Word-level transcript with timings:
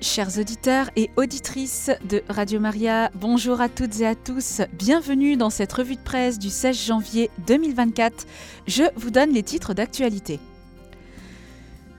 Chers 0.00 0.38
auditeurs 0.38 0.90
et 0.94 1.10
auditrices 1.16 1.90
de 2.08 2.22
Radio 2.28 2.60
Maria, 2.60 3.10
bonjour 3.16 3.60
à 3.60 3.68
toutes 3.68 3.98
et 3.98 4.06
à 4.06 4.14
tous. 4.14 4.60
Bienvenue 4.72 5.36
dans 5.36 5.50
cette 5.50 5.72
revue 5.72 5.96
de 5.96 6.00
presse 6.00 6.38
du 6.38 6.50
16 6.50 6.86
janvier 6.86 7.30
2024. 7.48 8.24
Je 8.68 8.84
vous 8.94 9.10
donne 9.10 9.32
les 9.32 9.42
titres 9.42 9.74
d'actualité. 9.74 10.38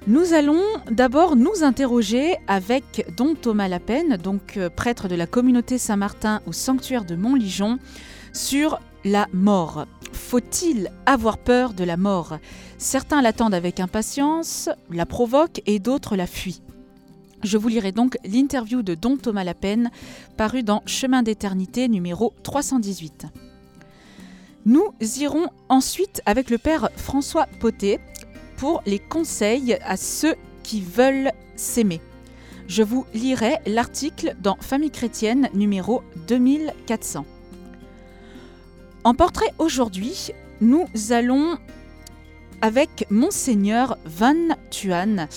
Nous 0.08 0.34
allons 0.34 0.64
d'abord 0.90 1.36
nous 1.36 1.62
interroger 1.62 2.38
avec 2.48 3.06
Don 3.18 3.36
Thomas 3.36 3.68
Lapen, 3.68 4.16
donc 4.16 4.56
euh, 4.56 4.70
prêtre 4.70 5.10
de 5.10 5.16
la 5.16 5.28
communauté 5.28 5.78
Saint-Martin 5.78 6.42
au 6.48 6.54
sanctuaire 6.54 7.04
de 7.04 7.18
Montligeon, 7.18 7.80
sur 8.32 8.80
la 9.04 9.28
mort. 9.34 9.88
Faut-il 10.14 10.90
avoir 11.06 11.38
peur 11.38 11.74
de 11.74 11.84
la 11.84 11.98
mort? 11.98 12.38
Certains 12.78 13.22
l'attendent 13.22 13.54
avec 13.54 13.82
impatience, 13.82 14.70
la 14.90 15.06
provoquent 15.06 15.62
et 15.66 15.80
d'autres 15.80 16.16
la 16.16 16.28
fuient. 16.28 16.62
Je 17.44 17.58
vous 17.58 17.70
lirai 17.70 17.92
donc 17.92 18.18
l'interview 18.26 18.82
de 18.82 18.96
Don 18.96 19.16
Thomas 19.16 19.46
Lapen, 19.46 19.92
paru 20.36 20.62
dans 20.62 20.84
Chemin 20.86 21.24
d'éternité 21.24 21.88
numéro 21.88 22.34
318. 22.44 23.28
Nous 24.66 24.94
irons 25.20 25.48
ensuite 25.70 26.22
avec 26.26 26.50
le 26.50 26.58
père 26.58 26.90
François 26.98 27.48
Potet 27.62 28.02
pour 28.58 28.84
les 28.86 29.00
conseils 29.00 29.78
à 29.86 29.96
ceux 29.96 30.36
qui 30.64 30.82
veulent 30.82 31.32
s'aimer. 31.56 32.02
Je 32.68 32.84
vous 32.84 33.06
lirai 33.14 33.60
l'article 33.66 34.36
dans 34.42 34.58
Famille 34.60 34.92
chrétienne 34.92 35.50
numéro 35.54 36.04
2400. 36.28 37.26
En 39.06 39.14
portrait 39.14 39.54
aujourd'hui, 39.60 40.32
nous 40.60 40.86
allons 41.12 41.58
avec 42.62 43.06
Monseigneur 43.10 43.98
Van 44.06 44.56
Tuan 44.70 45.28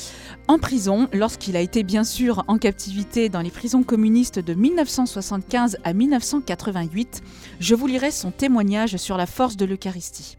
en 0.48 0.58
prison 0.58 1.08
lorsqu'il 1.12 1.56
a 1.56 1.60
été 1.60 1.82
bien 1.82 2.04
sûr 2.04 2.44
en 2.48 2.58
captivité 2.58 3.28
dans 3.28 3.40
les 3.40 3.50
prisons 3.50 3.82
communistes 3.82 4.38
de 4.38 4.54
1975 4.54 5.78
à 5.84 5.92
1988. 5.92 7.22
Je 7.60 7.74
vous 7.74 7.86
lirai 7.86 8.10
son 8.10 8.30
témoignage 8.30 8.96
sur 8.96 9.16
la 9.16 9.26
force 9.26 9.56
de 9.56 9.64
l'Eucharistie. 9.64 10.36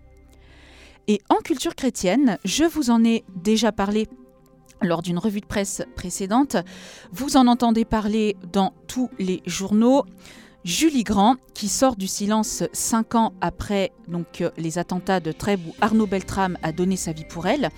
Et 1.07 1.21
en 1.29 1.37
culture 1.37 1.75
chrétienne, 1.75 2.37
je 2.45 2.63
vous 2.63 2.89
en 2.89 3.03
ai 3.03 3.23
déjà 3.35 3.71
parlé 3.71 4.07
lors 4.81 5.01
d'une 5.01 5.17
revue 5.17 5.41
de 5.41 5.45
presse 5.45 5.81
précédente. 5.95 6.57
Vous 7.11 7.37
en 7.37 7.47
entendez 7.47 7.85
parler 7.85 8.35
dans 8.51 8.73
tous 8.87 9.09
les 9.19 9.41
journaux. 9.45 10.03
Julie 10.63 11.03
Grand, 11.03 11.35
qui 11.53 11.67
sort 11.67 11.97
du 11.97 12.07
silence 12.07 12.63
cinq 12.71 13.15
ans 13.15 13.33
après 13.41 13.91
donc, 14.07 14.39
euh, 14.39 14.49
les 14.55 14.77
attentats 14.77 15.19
de 15.19 15.33
Trèbes 15.33 15.59
où 15.67 15.75
Arnaud 15.81 16.07
Beltrame 16.07 16.57
a 16.63 16.71
donné 16.71 16.95
sa 16.95 17.11
vie 17.11 17.25
pour 17.25 17.47
elle. 17.47 17.69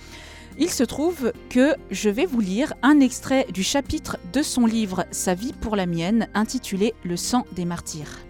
Il 0.56 0.70
se 0.70 0.84
trouve 0.84 1.32
que 1.50 1.74
je 1.90 2.08
vais 2.08 2.26
vous 2.26 2.40
lire 2.40 2.74
un 2.82 3.00
extrait 3.00 3.46
du 3.52 3.64
chapitre 3.64 4.18
de 4.32 4.40
son 4.40 4.66
livre 4.66 5.04
Sa 5.10 5.34
vie 5.34 5.52
pour 5.52 5.74
la 5.74 5.86
mienne, 5.86 6.28
intitulé 6.32 6.94
Le 7.04 7.16
sang 7.16 7.44
des 7.52 7.64
martyrs. 7.64 8.20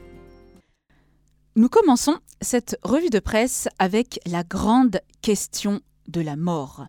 Nous 1.55 1.69
commençons 1.69 2.17
cette 2.41 2.79
revue 2.83 3.11
de 3.11 3.19
presse 3.19 3.69
avec 3.79 4.21
la 4.27 4.43
grande 4.43 5.01
question 5.21 5.81
de 6.09 6.23
la 6.23 6.37
mort. 6.37 6.87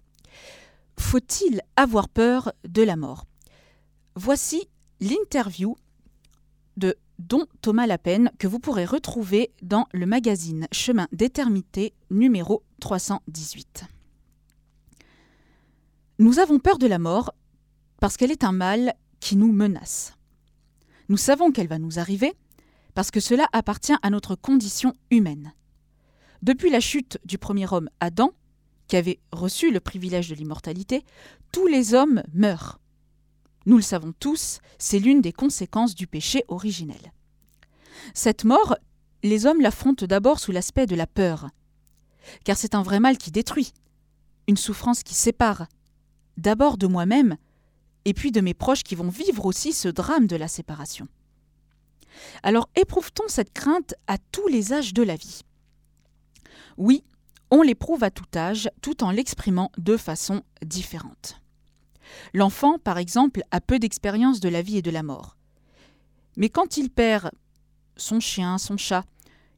Faut-il 0.98 1.62
avoir 1.76 2.08
peur 2.08 2.54
de 2.66 2.84
la 2.84 2.96
mort? 2.96 3.26
Voici 4.16 4.70
l'interview 5.02 5.76
de 6.78 6.96
dont 7.20 7.46
Thomas 7.62 7.88
Lapen, 7.88 8.32
que 8.38 8.48
vous 8.48 8.60
pourrez 8.60 8.86
retrouver 8.86 9.52
dans 9.62 9.88
le 9.94 10.06
magazine 10.06 10.68
Chemin 10.72 11.08
d'éternité 11.12 11.94
numéro 12.10 12.64
318. 12.80 13.86
Nous 16.20 16.40
avons 16.40 16.60
peur 16.60 16.78
de 16.78 16.88
la 16.88 17.00
mort 17.00 17.34
parce 18.00 18.18
qu'elle 18.18 18.32
est 18.32 18.44
un 18.44 18.52
mal 18.52 18.94
qui 19.20 19.36
nous 19.36 19.52
menace. 19.52 20.14
Nous 21.10 21.18
savons 21.18 21.52
qu'elle 21.52 21.68
va 21.68 21.80
nous 21.80 22.00
arriver 22.00 22.34
parce 22.94 23.12
que 23.12 23.20
cela 23.20 23.48
appartient 23.54 23.96
à 24.02 24.10
notre 24.10 24.36
condition 24.36 24.94
humaine. 25.12 25.54
Depuis 26.42 26.70
la 26.70 26.80
chute 26.80 27.20
du 27.26 27.38
premier 27.38 27.72
homme 27.72 27.90
Adam, 28.00 28.32
qui 28.88 28.96
avait 28.96 29.20
reçu 29.32 29.72
le 29.72 29.80
privilège 29.80 30.30
de 30.30 30.36
l'immortalité, 30.36 31.04
tous 31.52 31.68
les 31.68 31.94
hommes 31.94 32.24
meurent. 32.34 32.80
Nous 33.68 33.76
le 33.76 33.84
savons 33.84 34.14
tous, 34.18 34.60
c'est 34.80 34.98
l'une 34.98 35.20
des 35.20 35.34
conséquences 35.34 35.94
du 35.94 36.08
péché 36.08 36.46
originel. 36.48 37.12
Cette 38.14 38.46
mort, 38.46 38.78
les 39.24 39.46
hommes 39.46 39.60
l'affrontent 39.60 40.06
d'abord 40.06 40.40
sous 40.40 40.54
l'aspect 40.54 40.86
de 40.86 40.96
la 40.96 41.06
peur, 41.06 41.50
car 42.46 42.56
c'est 42.56 42.76
un 42.76 42.82
vrai 42.82 43.02
mal 43.02 43.18
qui 43.18 43.30
détruit, 43.30 43.74
une 44.48 44.56
souffrance 44.56 45.04
qui 45.04 45.16
sépare, 45.16 45.68
d'abord 46.38 46.78
de 46.78 46.88
moi-même, 46.88 47.36
et 48.06 48.14
puis 48.14 48.32
de 48.32 48.40
mes 48.40 48.54
proches 48.54 48.84
qui 48.84 48.96
vont 48.96 49.10
vivre 49.10 49.46
aussi 49.46 49.74
ce 49.74 49.90
drame 49.90 50.28
de 50.28 50.38
la 50.38 50.48
séparation. 50.48 51.10
Alors 52.44 52.70
éprouve-t-on 52.78 53.28
cette 53.28 53.52
crainte 53.52 53.96
à 54.08 54.18
tous 54.18 54.48
les 54.48 54.72
âges 54.72 54.94
de 54.94 55.04
la 55.04 55.18
vie? 55.18 55.42
Oui, 56.78 57.04
on 57.52 57.64
l'éprouve 57.64 58.06
à 58.06 58.12
tout 58.12 58.38
âge, 58.38 58.70
tout 58.82 59.04
en 59.04 59.12
l'exprimant 59.12 59.74
de 59.78 59.98
façon 59.98 60.44
différente. 60.62 61.42
L'enfant, 62.34 62.80
par 62.80 62.98
exemple, 62.98 63.42
a 63.52 63.62
peu 63.62 63.80
d'expérience 63.80 64.40
de 64.40 64.50
la 64.50 64.62
vie 64.62 64.78
et 64.78 64.82
de 64.82 64.92
la 64.92 65.04
mort. 65.04 65.38
Mais 66.36 66.50
quand 66.50 66.78
il 66.78 66.90
perd 66.90 67.32
son 67.96 68.20
chien, 68.20 68.58
son 68.58 68.78
chat, 68.78 69.04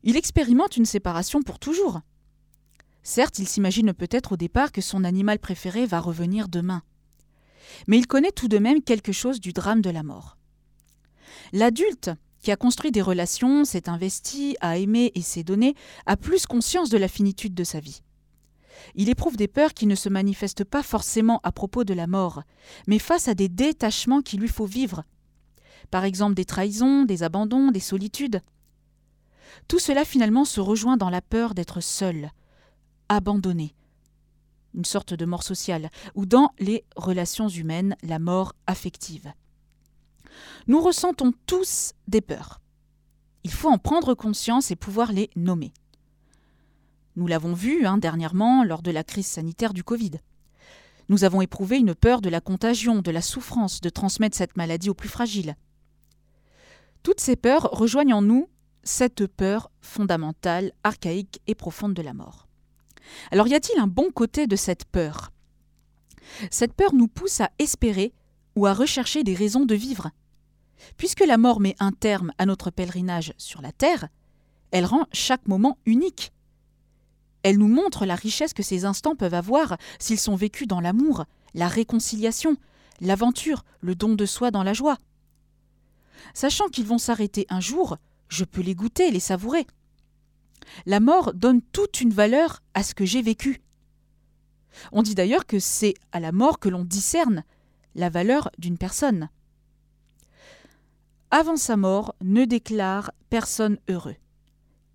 il 0.04 0.16
expérimente 0.16 0.78
une 0.78 0.86
séparation 0.86 1.42
pour 1.42 1.60
toujours. 1.60 2.02
Certes, 3.04 3.40
il 3.40 3.48
s'imagine 3.48 3.94
peut-être 3.94 4.34
au 4.34 4.38
départ 4.38 4.72
que 4.72 4.82
son 4.82 5.04
animal 5.04 5.40
préféré 5.40 5.86
va 5.86 6.00
revenir 6.00 6.48
demain. 6.48 6.84
Mais 7.88 7.98
il 7.98 8.08
connaît 8.08 8.32
tout 8.32 8.48
de 8.48 8.58
même 8.58 8.82
quelque 8.82 9.12
chose 9.12 9.40
du 9.40 9.54
drame 9.54 9.82
de 9.82 9.90
la 9.90 10.04
mort. 10.04 10.38
L'adulte, 11.52 12.12
qui 12.42 12.52
a 12.52 12.56
construit 12.56 12.92
des 12.92 13.02
relations, 13.02 13.66
s'est 13.66 13.90
investi, 13.90 14.56
a 14.62 14.78
aimé 14.78 15.12
et 15.16 15.22
s'est 15.22 15.44
donné, 15.44 15.76
a 16.06 16.16
plus 16.16 16.46
conscience 16.46 16.90
de 16.90 16.98
la 16.98 17.08
finitude 17.08 17.54
de 17.54 17.64
sa 17.64 17.80
vie. 17.80 18.02
Il 18.96 19.10
éprouve 19.10 19.38
des 19.38 19.48
peurs 19.48 19.74
qui 19.74 19.86
ne 19.86 19.96
se 19.96 20.10
manifestent 20.10 20.64
pas 20.64 20.84
forcément 20.84 21.40
à 21.44 21.52
propos 21.52 21.84
de 21.84 21.94
la 21.94 22.08
mort, 22.08 22.44
mais 22.88 23.00
face 23.00 23.28
à 23.28 23.34
des 23.34 23.50
détachements 23.50 24.22
qu'il 24.22 24.40
lui 24.40 24.48
faut 24.48 24.66
vivre. 24.66 25.04
Par 25.92 26.04
exemple 26.04 26.36
des 26.36 26.46
trahisons, 26.46 27.04
des 27.06 27.24
abandons, 27.24 27.72
des 27.72 27.80
solitudes. 27.80 28.42
Tout 29.68 29.80
cela 29.80 30.06
finalement 30.06 30.46
se 30.46 30.60
rejoint 30.60 30.98
dans 30.98 31.10
la 31.10 31.22
peur 31.22 31.54
d'être 31.54 31.82
seul, 31.82 32.32
abandonné, 33.08 33.76
une 34.76 34.86
sorte 34.86 35.14
de 35.14 35.26
mort 35.26 35.44
sociale, 35.44 35.90
ou 36.16 36.26
dans 36.26 36.52
les 36.60 36.86
relations 36.96 37.50
humaines, 37.50 37.96
la 38.04 38.20
mort 38.20 38.54
affective. 38.68 39.32
Nous 40.68 40.82
ressentons 40.82 41.34
tous 41.46 41.94
des 42.08 42.22
peurs. 42.22 42.62
Il 43.44 43.52
faut 43.52 43.70
en 43.70 43.78
prendre 43.78 44.14
conscience 44.14 44.70
et 44.72 44.76
pouvoir 44.76 45.12
les 45.12 45.30
nommer. 45.36 45.74
Nous 47.20 47.28
l'avons 47.28 47.52
vu 47.52 47.86
hein, 47.86 47.98
dernièrement 47.98 48.64
lors 48.64 48.82
de 48.82 48.92
la 48.92 49.04
crise 49.04 49.28
sanitaire 49.28 49.74
du 49.74 49.84
Covid. 49.84 50.12
Nous 51.10 51.26
avons 51.26 51.42
éprouvé 51.42 51.76
une 51.78 51.94
peur 51.94 52.22
de 52.22 52.30
la 52.30 52.40
contagion, 52.40 53.02
de 53.02 53.12
la 53.12 53.22
souffrance, 53.22 53.82
de 53.82 53.90
transmettre 53.90 54.38
cette 54.38 54.56
maladie 54.56 54.90
aux 54.90 54.94
plus 54.94 55.10
fragiles. 55.10 55.58
Toutes 57.04 57.20
ces 57.20 57.36
peurs 57.36 57.64
rejoignent 57.74 58.14
en 58.14 58.22
nous 58.22 58.48
cette 58.84 59.28
peur 59.28 59.70
fondamentale, 59.82 60.72
archaïque 60.86 61.42
et 61.46 61.56
profonde 61.56 61.94
de 61.94 62.02
la 62.02 62.14
mort. 62.14 62.48
Alors 63.32 63.50
y 63.50 63.54
a-t-il 63.54 63.78
un 63.82 63.88
bon 63.88 64.12
côté 64.12 64.48
de 64.48 64.56
cette 64.56 64.86
peur? 64.86 65.34
Cette 66.52 66.74
peur 66.74 66.94
nous 66.94 67.10
pousse 67.10 67.42
à 67.42 67.52
espérer 67.60 68.14
ou 68.56 68.66
à 68.66 68.74
rechercher 68.74 69.26
des 69.26 69.36
raisons 69.36 69.66
de 69.66 69.76
vivre. 69.76 70.12
Puisque 70.96 71.26
la 71.26 71.38
mort 71.38 71.60
met 71.60 71.76
un 71.80 71.92
terme 71.92 72.32
à 72.38 72.46
notre 72.46 72.72
pèlerinage 72.72 73.34
sur 73.38 73.62
la 73.62 73.74
terre, 73.74 74.08
elle 74.72 74.86
rend 74.86 75.06
chaque 75.12 75.50
moment 75.50 75.78
unique, 75.86 76.32
elle 77.44 77.58
nous 77.58 77.68
montre 77.68 78.06
la 78.06 78.16
richesse 78.16 78.54
que 78.54 78.64
ces 78.64 78.86
instants 78.86 79.16
peuvent 79.16 79.34
avoir 79.34 79.78
s'ils 80.00 80.20
sont 80.20 80.36
vécus 80.36 80.68
dans 80.68 80.82
l'amour, 80.82 81.26
la 81.54 81.68
réconciliation, 81.68 82.58
l'aventure, 83.02 83.64
le 83.82 83.96
don 83.96 84.16
de 84.16 84.26
soi 84.26 84.52
dans 84.52 84.64
la 84.64 84.74
joie. 84.74 84.98
Sachant 86.34 86.68
qu'ils 86.68 86.86
vont 86.86 86.98
s'arrêter 86.98 87.46
un 87.50 87.60
jour, 87.62 87.98
je 88.28 88.44
peux 88.44 88.62
les 88.62 88.76
goûter, 88.76 89.10
les 89.12 89.20
savourer. 89.20 89.66
La 90.86 91.00
mort 91.00 91.34
donne 91.34 91.62
toute 91.62 92.02
une 92.02 92.14
valeur 92.14 92.62
à 92.74 92.84
ce 92.84 92.94
que 92.94 93.06
j'ai 93.06 93.22
vécu. 93.22 93.62
On 94.92 95.02
dit 95.02 95.16
d'ailleurs 95.16 95.46
que 95.46 95.60
c'est 95.60 95.96
à 96.12 96.20
la 96.20 96.32
mort 96.32 96.60
que 96.60 96.70
l'on 96.70 96.84
discerne 96.84 97.44
la 97.96 98.10
valeur 98.10 98.52
d'une 98.60 98.78
personne. 98.78 99.30
Avant 101.32 101.58
sa 101.58 101.78
mort, 101.78 102.16
ne 102.22 102.46
déclare 102.46 103.12
personne 103.30 103.78
heureux 103.88 104.16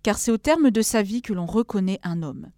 car 0.05 0.19
c'est 0.19 0.29
au 0.29 0.37
terme 0.37 0.69
de 0.69 0.83
sa 0.83 1.01
vie 1.01 1.23
que 1.23 1.33
l'on 1.33 1.47
reconnaît 1.47 1.99
un 2.03 2.21
homme. 2.21 2.51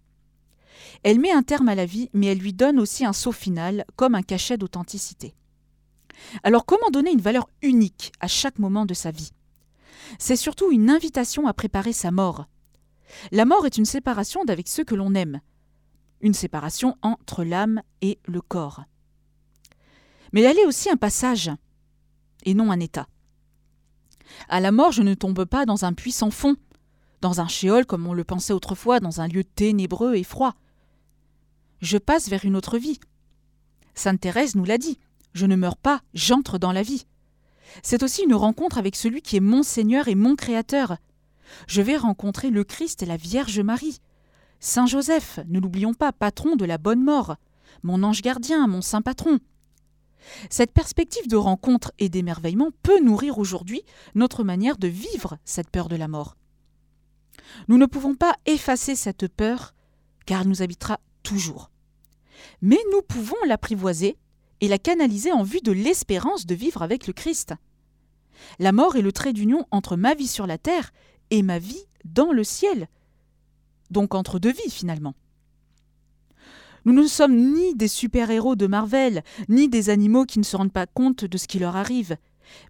Elle 1.02 1.18
met 1.18 1.32
un 1.32 1.42
terme 1.42 1.70
à 1.70 1.74
la 1.74 1.86
vie, 1.86 2.10
mais 2.12 2.26
elle 2.26 2.40
lui 2.40 2.52
donne 2.52 2.78
aussi 2.78 3.06
un 3.06 3.14
saut 3.14 3.32
final, 3.32 3.86
comme 3.96 4.14
un 4.14 4.20
cachet 4.20 4.58
d'authenticité. 4.58 5.34
Alors 6.42 6.66
comment 6.66 6.90
donner 6.90 7.10
une 7.10 7.22
valeur 7.22 7.48
unique 7.62 8.12
à 8.20 8.28
chaque 8.28 8.58
moment 8.58 8.84
de 8.84 8.92
sa 8.92 9.10
vie? 9.10 9.32
C'est 10.18 10.36
surtout 10.36 10.70
une 10.70 10.90
invitation 10.90 11.46
à 11.46 11.54
préparer 11.54 11.94
sa 11.94 12.10
mort. 12.10 12.44
La 13.32 13.46
mort 13.46 13.64
est 13.64 13.78
une 13.78 13.86
séparation 13.86 14.44
d'avec 14.44 14.68
ceux 14.68 14.84
que 14.84 14.94
l'on 14.94 15.14
aime, 15.14 15.40
une 16.20 16.34
séparation 16.34 16.98
entre 17.00 17.44
l'âme 17.44 17.80
et 18.02 18.18
le 18.26 18.42
corps. 18.42 18.84
Mais 20.34 20.42
elle 20.42 20.58
est 20.58 20.66
aussi 20.66 20.90
un 20.90 20.98
passage, 20.98 21.50
et 22.44 22.52
non 22.52 22.70
un 22.70 22.78
état. 22.78 23.08
À 24.50 24.60
la 24.60 24.70
mort, 24.70 24.92
je 24.92 25.02
ne 25.02 25.14
tombe 25.14 25.46
pas 25.46 25.64
dans 25.64 25.86
un 25.86 25.94
puits 25.94 26.12
sans 26.12 26.30
fond, 26.30 26.56
dans 27.20 27.40
un 27.40 27.48
shéol 27.48 27.86
comme 27.86 28.06
on 28.06 28.14
le 28.14 28.24
pensait 28.24 28.52
autrefois, 28.52 29.00
dans 29.00 29.20
un 29.20 29.28
lieu 29.28 29.44
ténébreux 29.44 30.14
et 30.14 30.24
froid. 30.24 30.54
Je 31.80 31.98
passe 31.98 32.28
vers 32.28 32.44
une 32.44 32.56
autre 32.56 32.78
vie. 32.78 33.00
Sainte 33.94 34.20
Thérèse 34.20 34.54
nous 34.54 34.64
l'a 34.64 34.78
dit, 34.78 34.98
je 35.34 35.46
ne 35.46 35.56
meurs 35.56 35.76
pas, 35.76 36.00
j'entre 36.14 36.58
dans 36.58 36.72
la 36.72 36.82
vie. 36.82 37.06
C'est 37.82 38.02
aussi 38.02 38.22
une 38.22 38.34
rencontre 38.34 38.78
avec 38.78 38.96
celui 38.96 39.22
qui 39.22 39.36
est 39.36 39.40
mon 39.40 39.62
Seigneur 39.62 40.08
et 40.08 40.14
mon 40.14 40.36
Créateur. 40.36 40.96
Je 41.66 41.82
vais 41.82 41.96
rencontrer 41.96 42.50
le 42.50 42.64
Christ 42.64 43.02
et 43.02 43.06
la 43.06 43.16
Vierge 43.16 43.60
Marie. 43.60 44.00
Saint 44.60 44.86
Joseph, 44.86 45.40
ne 45.48 45.60
l'oublions 45.60 45.94
pas, 45.94 46.12
patron 46.12 46.56
de 46.56 46.64
la 46.64 46.78
bonne 46.78 47.02
mort, 47.02 47.36
mon 47.82 48.02
ange 48.02 48.22
gardien, 48.22 48.66
mon 48.66 48.82
saint 48.82 49.02
patron. 49.02 49.38
Cette 50.50 50.72
perspective 50.72 51.28
de 51.28 51.36
rencontre 51.36 51.92
et 51.98 52.08
d'émerveillement 52.08 52.70
peut 52.82 53.00
nourrir 53.00 53.38
aujourd'hui 53.38 53.82
notre 54.14 54.44
manière 54.44 54.76
de 54.76 54.88
vivre 54.88 55.38
cette 55.44 55.70
peur 55.70 55.88
de 55.88 55.96
la 55.96 56.08
mort. 56.08 56.36
Nous 57.68 57.78
ne 57.78 57.86
pouvons 57.86 58.14
pas 58.14 58.34
effacer 58.46 58.96
cette 58.96 59.28
peur, 59.28 59.74
car 60.26 60.42
elle 60.42 60.48
nous 60.48 60.62
habitera 60.62 61.00
toujours. 61.22 61.70
Mais 62.62 62.78
nous 62.92 63.02
pouvons 63.02 63.36
l'apprivoiser 63.46 64.16
et 64.60 64.68
la 64.68 64.78
canaliser 64.78 65.32
en 65.32 65.42
vue 65.42 65.60
de 65.60 65.72
l'espérance 65.72 66.46
de 66.46 66.54
vivre 66.54 66.82
avec 66.82 67.06
le 67.06 67.12
Christ. 67.12 67.54
La 68.58 68.72
mort 68.72 68.96
est 68.96 69.02
le 69.02 69.12
trait 69.12 69.32
d'union 69.32 69.66
entre 69.70 69.96
ma 69.96 70.14
vie 70.14 70.28
sur 70.28 70.46
la 70.46 70.58
terre 70.58 70.92
et 71.30 71.42
ma 71.42 71.58
vie 71.58 71.84
dans 72.04 72.32
le 72.32 72.44
ciel, 72.44 72.88
donc 73.90 74.14
entre 74.14 74.38
deux 74.38 74.52
vies 74.52 74.70
finalement. 74.70 75.14
Nous 76.84 76.92
ne 76.92 77.06
sommes 77.06 77.36
ni 77.36 77.74
des 77.74 77.88
super-héros 77.88 78.56
de 78.56 78.66
Marvel, 78.66 79.22
ni 79.48 79.68
des 79.68 79.90
animaux 79.90 80.24
qui 80.24 80.38
ne 80.38 80.44
se 80.44 80.56
rendent 80.56 80.72
pas 80.72 80.86
compte 80.86 81.24
de 81.24 81.38
ce 81.38 81.48
qui 81.48 81.58
leur 81.58 81.76
arrive, 81.76 82.16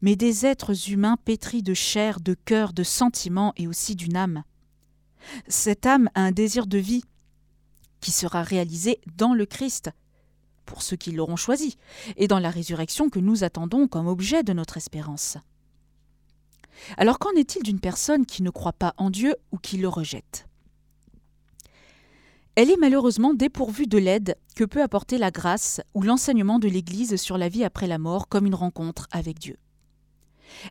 mais 0.02 0.16
des 0.16 0.44
êtres 0.44 0.90
humains 0.90 1.16
pétris 1.24 1.62
de 1.62 1.74
chair, 1.74 2.20
de 2.20 2.34
cœur, 2.34 2.72
de 2.72 2.82
sentiments 2.82 3.52
et 3.56 3.68
aussi 3.68 3.94
d'une 3.94 4.16
âme. 4.16 4.42
Cette 5.46 5.86
âme 5.86 6.10
a 6.14 6.22
un 6.22 6.32
désir 6.32 6.66
de 6.66 6.78
vie 6.78 7.04
qui 8.00 8.10
sera 8.10 8.42
réalisé 8.42 9.00
dans 9.16 9.34
le 9.34 9.46
Christ, 9.46 9.90
pour 10.66 10.82
ceux 10.82 10.96
qui 10.96 11.12
l'auront 11.12 11.36
choisi, 11.36 11.76
et 12.16 12.28
dans 12.28 12.38
la 12.38 12.50
résurrection 12.50 13.08
que 13.08 13.18
nous 13.18 13.44
attendons 13.44 13.88
comme 13.88 14.06
objet 14.06 14.42
de 14.42 14.52
notre 14.52 14.76
espérance. 14.76 15.36
Alors 16.96 17.18
qu'en 17.18 17.32
est-il 17.32 17.62
d'une 17.62 17.80
personne 17.80 18.26
qui 18.26 18.42
ne 18.42 18.50
croit 18.50 18.72
pas 18.72 18.94
en 18.98 19.10
Dieu 19.10 19.34
ou 19.50 19.58
qui 19.58 19.78
le 19.78 19.88
rejette? 19.88 20.46
Elle 22.54 22.70
est 22.70 22.76
malheureusement 22.76 23.34
dépourvue 23.34 23.86
de 23.86 23.98
l'aide 23.98 24.36
que 24.56 24.64
peut 24.64 24.82
apporter 24.82 25.16
la 25.16 25.30
grâce 25.30 25.80
ou 25.94 26.02
l'enseignement 26.02 26.58
de 26.58 26.68
l'Église 26.68 27.16
sur 27.16 27.38
la 27.38 27.48
vie 27.48 27.62
après 27.62 27.86
la 27.86 27.98
mort 27.98 28.28
comme 28.28 28.46
une 28.46 28.54
rencontre 28.54 29.06
avec 29.12 29.38
Dieu. 29.38 29.58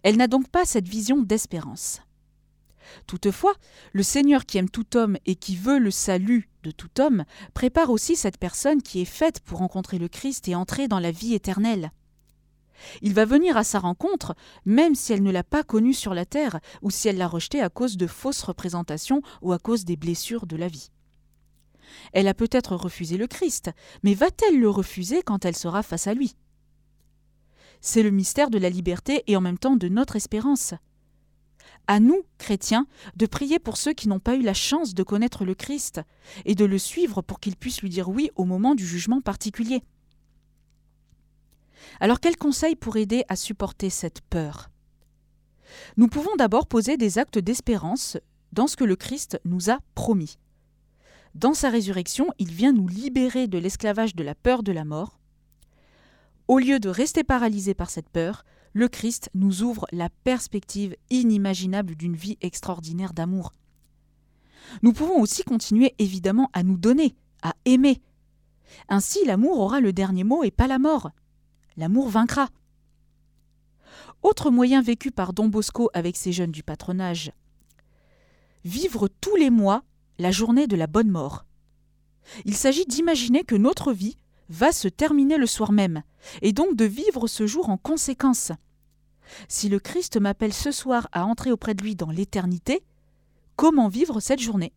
Elle 0.04 0.18
n'a 0.18 0.28
donc 0.28 0.50
pas 0.50 0.66
cette 0.66 0.88
vision 0.88 1.22
d'espérance. 1.22 2.02
Toutefois, 3.06 3.54
le 3.94 4.04
Seigneur 4.04 4.46
qui 4.46 4.58
aime 4.58 4.70
tout 4.70 4.98
homme 4.98 5.18
et 5.26 5.36
qui 5.36 5.56
veut 5.56 5.80
le 5.80 5.92
salut 5.92 6.50
de 6.64 6.72
tout 6.72 7.00
homme 7.00 7.26
prépare 7.54 7.90
aussi 7.90 8.16
cette 8.16 8.38
personne 8.38 8.82
qui 8.82 9.02
est 9.02 9.06
faite 9.06 9.40
pour 9.42 9.60
rencontrer 9.60 9.98
le 9.98 10.08
Christ 10.08 10.48
et 10.48 10.56
entrer 10.56 10.88
dans 10.88 11.00
la 11.00 11.12
vie 11.12 11.34
éternelle. 11.34 11.92
Il 13.02 13.14
va 13.14 13.26
venir 13.26 13.58
à 13.58 13.64
sa 13.64 13.80
rencontre, 13.80 14.36
même 14.66 14.96
si 14.96 15.14
elle 15.14 15.24
ne 15.24 15.32
l'a 15.32 15.44
pas 15.44 15.64
connu 15.64 15.94
sur 15.94 16.14
la 16.14 16.26
terre, 16.26 16.60
ou 16.82 16.92
si 16.92 17.08
elle 17.08 17.18
l'a 17.18 17.28
rejeté 17.28 17.62
à 17.62 17.70
cause 17.70 17.98
de 17.98 18.08
fausses 18.08 18.44
représentations 18.44 19.22
ou 19.42 19.52
à 19.52 19.60
cause 19.60 19.86
des 19.86 19.98
blessures 19.98 20.46
de 20.46 20.56
la 20.56 20.68
vie. 20.68 20.90
Elle 22.14 22.28
a 22.28 22.34
peut-être 22.34 22.76
refusé 22.76 23.18
le 23.18 23.28
Christ, 23.28 23.72
mais 24.04 24.14
va-t-elle 24.14 24.60
le 24.60 24.70
refuser 24.70 25.22
quand 25.24 25.46
elle 25.46 25.56
sera 25.56 25.84
face 25.84 26.08
à 26.08 26.14
lui? 26.14 26.36
C'est 27.82 28.04
le 28.04 28.12
mystère 28.12 28.50
de 28.50 28.58
la 28.58 28.70
liberté 28.70 29.24
et 29.28 29.38
en 29.38 29.42
même 29.42 29.60
temps 29.60 29.76
de 29.76 29.88
notre 29.88 30.16
espérance 30.16 30.74
à 31.88 32.00
nous, 32.00 32.24
chrétiens, 32.38 32.86
de 33.16 33.26
prier 33.26 33.60
pour 33.60 33.78
ceux 33.78 33.94
qui 33.94 34.08
n'ont 34.08 34.20
pas 34.20 34.36
eu 34.36 34.42
la 34.42 34.54
chance 34.54 34.94
de 34.94 35.04
connaître 35.04 35.46
le 35.46 35.56
Christ, 35.56 36.02
et 36.46 36.56
de 36.56 36.66
le 36.66 36.78
suivre 36.78 37.22
pour 37.22 37.40
qu'ils 37.40 37.56
puissent 37.56 37.82
lui 37.82 37.90
dire 37.90 38.10
oui 38.10 38.30
au 38.36 38.46
moment 38.46 38.76
du 38.76 38.86
jugement 38.86 39.22
particulier. 39.22 39.84
Alors 42.00 42.20
quel 42.20 42.38
conseil 42.38 42.76
pour 42.76 42.98
aider 42.98 43.24
à 43.30 43.36
supporter 43.36 43.90
cette 43.90 44.22
peur? 44.22 44.70
Nous 45.96 46.08
pouvons 46.08 46.36
d'abord 46.38 46.68
poser 46.68 46.98
des 46.98 47.18
actes 47.18 47.40
d'espérance 47.40 48.18
dans 48.52 48.68
ce 48.68 48.76
que 48.76 48.84
le 48.84 48.96
Christ 48.96 49.40
nous 49.46 49.70
a 49.70 49.80
promis. 49.96 50.38
Dans 51.36 51.54
sa 51.54 51.70
résurrection, 51.70 52.30
il 52.40 52.52
vient 52.52 52.74
nous 52.74 52.88
libérer 52.88 53.48
de 53.48 53.58
l'esclavage 53.58 54.16
de 54.16 54.24
la 54.24 54.36
peur 54.36 54.64
de 54.64 54.72
la 54.72 54.86
mort. 54.86 55.20
Au 56.48 56.60
lieu 56.60 56.80
de 56.80 56.90
rester 56.90 57.24
paralysé 57.24 57.74
par 57.74 57.90
cette 57.90 58.10
peur, 58.10 58.44
le 58.74 58.88
Christ 58.88 59.30
nous 59.34 59.64
ouvre 59.64 59.86
la 59.92 60.10
perspective 60.10 60.96
inimaginable 61.10 61.96
d'une 61.96 62.16
vie 62.16 62.38
extraordinaire 62.42 63.14
d'amour. 63.14 63.54
Nous 64.82 64.94
pouvons 64.94 65.20
aussi 65.22 65.44
continuer 65.44 65.94
évidemment 66.00 66.50
à 66.54 66.64
nous 66.64 66.78
donner, 66.78 67.16
à 67.42 67.54
aimer. 67.66 68.02
Ainsi 68.90 69.26
l'amour 69.26 69.60
aura 69.60 69.80
le 69.80 69.94
dernier 69.94 70.24
mot 70.24 70.44
et 70.44 70.52
pas 70.52 70.68
la 70.68 70.80
mort. 70.80 71.12
L'amour 71.78 72.10
vaincra. 72.10 72.50
Autre 74.24 74.50
moyen 74.50 74.82
vécu 74.82 75.12
par 75.12 75.34
Don 75.34 75.48
Bosco 75.48 75.90
avec 75.94 76.18
ses 76.18 76.32
jeunes 76.32 76.52
du 76.52 76.64
patronage. 76.64 77.32
Vivre 78.66 79.08
tous 79.08 79.36
les 79.36 79.50
mois 79.50 79.84
la 80.20 80.32
journée 80.32 80.68
de 80.68 80.76
la 80.76 80.88
bonne 80.88 81.10
mort. 81.10 81.46
Il 82.46 82.56
s'agit 82.56 82.86
d'imaginer 82.86 83.44
que 83.44 83.56
notre 83.56 83.94
vie 83.94 84.18
va 84.50 84.72
se 84.72 84.88
terminer 84.88 85.38
le 85.38 85.46
soir 85.46 85.72
même, 85.72 86.04
et 86.42 86.54
donc 86.54 86.76
de 86.76 86.86
vivre 86.86 87.28
ce 87.28 87.48
jour 87.48 87.70
en 87.70 87.78
conséquence. 87.78 88.52
Si 89.48 89.70
le 89.70 89.80
Christ 89.80 90.18
m'appelle 90.18 90.54
ce 90.54 90.72
soir 90.72 91.08
à 91.12 91.26
entrer 91.26 91.52
auprès 91.52 91.74
de 91.74 91.84
lui 91.84 91.96
dans 91.96 92.12
l'éternité, 92.12 92.84
comment 93.56 93.88
vivre 93.88 94.20
cette 94.20 94.40
journée? 94.40 94.74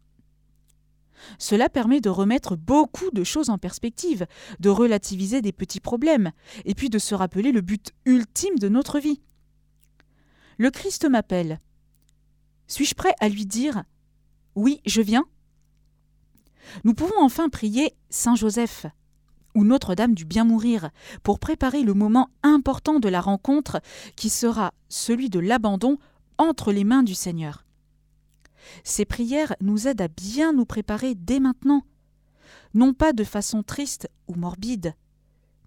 Cela 1.38 1.68
permet 1.68 2.00
de 2.00 2.08
remettre 2.08 2.56
beaucoup 2.56 3.10
de 3.12 3.24
choses 3.24 3.50
en 3.50 3.58
perspective, 3.58 4.26
de 4.58 4.70
relativiser 4.70 5.42
des 5.42 5.52
petits 5.52 5.80
problèmes, 5.80 6.32
et 6.64 6.74
puis 6.74 6.90
de 6.90 6.98
se 6.98 7.14
rappeler 7.14 7.52
le 7.52 7.60
but 7.60 7.92
ultime 8.06 8.58
de 8.58 8.68
notre 8.68 8.98
vie. 8.98 9.20
Le 10.58 10.70
Christ 10.70 11.08
m'appelle. 11.08 11.60
Suis-je 12.66 12.94
prêt 12.94 13.14
à 13.20 13.28
lui 13.28 13.46
dire 13.46 13.84
Oui, 14.54 14.80
je 14.86 15.02
viens? 15.02 15.26
Nous 16.84 16.94
pouvons 16.94 17.18
enfin 17.18 17.48
prier 17.48 17.94
Saint 18.10 18.36
Joseph 18.36 18.86
ou 19.54 19.64
Notre-Dame 19.64 20.14
du 20.14 20.24
bien 20.24 20.44
mourir, 20.44 20.90
pour 21.22 21.38
préparer 21.38 21.82
le 21.82 21.94
moment 21.94 22.28
important 22.42 23.00
de 23.00 23.08
la 23.08 23.20
rencontre 23.20 23.80
qui 24.16 24.30
sera 24.30 24.72
celui 24.88 25.30
de 25.30 25.38
l'abandon 25.38 25.98
entre 26.38 26.72
les 26.72 26.84
mains 26.84 27.02
du 27.02 27.14
Seigneur. 27.14 27.64
Ces 28.84 29.04
prières 29.04 29.54
nous 29.60 29.88
aident 29.88 30.02
à 30.02 30.08
bien 30.08 30.52
nous 30.52 30.66
préparer 30.66 31.14
dès 31.14 31.40
maintenant, 31.40 31.82
non 32.74 32.94
pas 32.94 33.12
de 33.12 33.24
façon 33.24 33.62
triste 33.62 34.08
ou 34.28 34.34
morbide, 34.34 34.94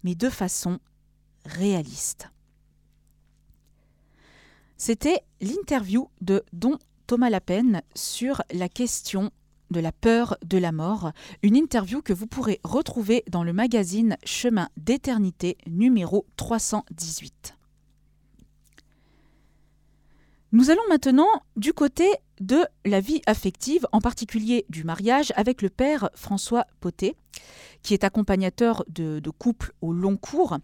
mais 0.02 0.14
de 0.14 0.28
façon 0.28 0.78
réaliste. 1.44 2.28
C'était 4.76 5.20
l'interview 5.40 6.08
de 6.20 6.44
Don 6.52 6.78
Thomas 7.06 7.30
Lapen 7.30 7.82
sur 7.94 8.42
la 8.52 8.68
question 8.68 9.30
de 9.74 9.80
la 9.80 9.92
peur 9.92 10.38
de 10.44 10.56
la 10.56 10.72
mort, 10.72 11.10
une 11.42 11.56
interview 11.56 12.00
que 12.00 12.12
vous 12.12 12.28
pourrez 12.28 12.60
retrouver 12.62 13.24
dans 13.28 13.42
le 13.42 13.52
magazine 13.52 14.16
Chemin 14.24 14.68
d'éternité 14.76 15.58
numéro 15.66 16.26
318. 16.36 17.56
Nous 20.52 20.70
allons 20.70 20.82
maintenant 20.88 21.26
du 21.56 21.72
côté 21.72 22.08
de 22.40 22.64
la 22.84 23.00
vie 23.00 23.20
affective, 23.26 23.84
en 23.90 24.00
particulier 24.00 24.64
du 24.68 24.84
mariage, 24.84 25.32
avec 25.34 25.60
le 25.60 25.70
père 25.70 26.08
François 26.14 26.66
Potet, 26.78 27.16
qui 27.82 27.94
est 27.94 28.04
accompagnateur 28.04 28.84
de, 28.88 29.18
de 29.18 29.30
couples 29.30 29.72
au 29.80 29.92
long 29.92 30.16
cours. 30.16 30.56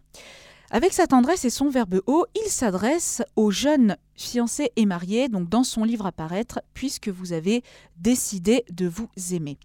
Avec 0.73 0.93
sa 0.93 1.09
tendresse 1.09 1.45
et 1.45 1.51
son 1.51 1.69
verbe 1.69 2.01
haut, 2.07 2.27
il 2.37 2.49
s'adresse 2.49 3.23
aux 3.35 3.51
jeunes 3.51 3.97
fiancés 4.15 4.71
et 4.77 4.87
mariés, 4.87 5.29
donc 5.29 5.49
dans 5.49 5.65
son 5.65 5.83
livre 5.83 6.07
à 6.07 6.13
paraître, 6.13 6.61
puisque 6.75 7.09
vous 7.09 7.33
avez 7.33 7.65
décidé 7.97 8.65
de 8.71 8.87
vous 8.87 9.09
aimer. 9.33 9.59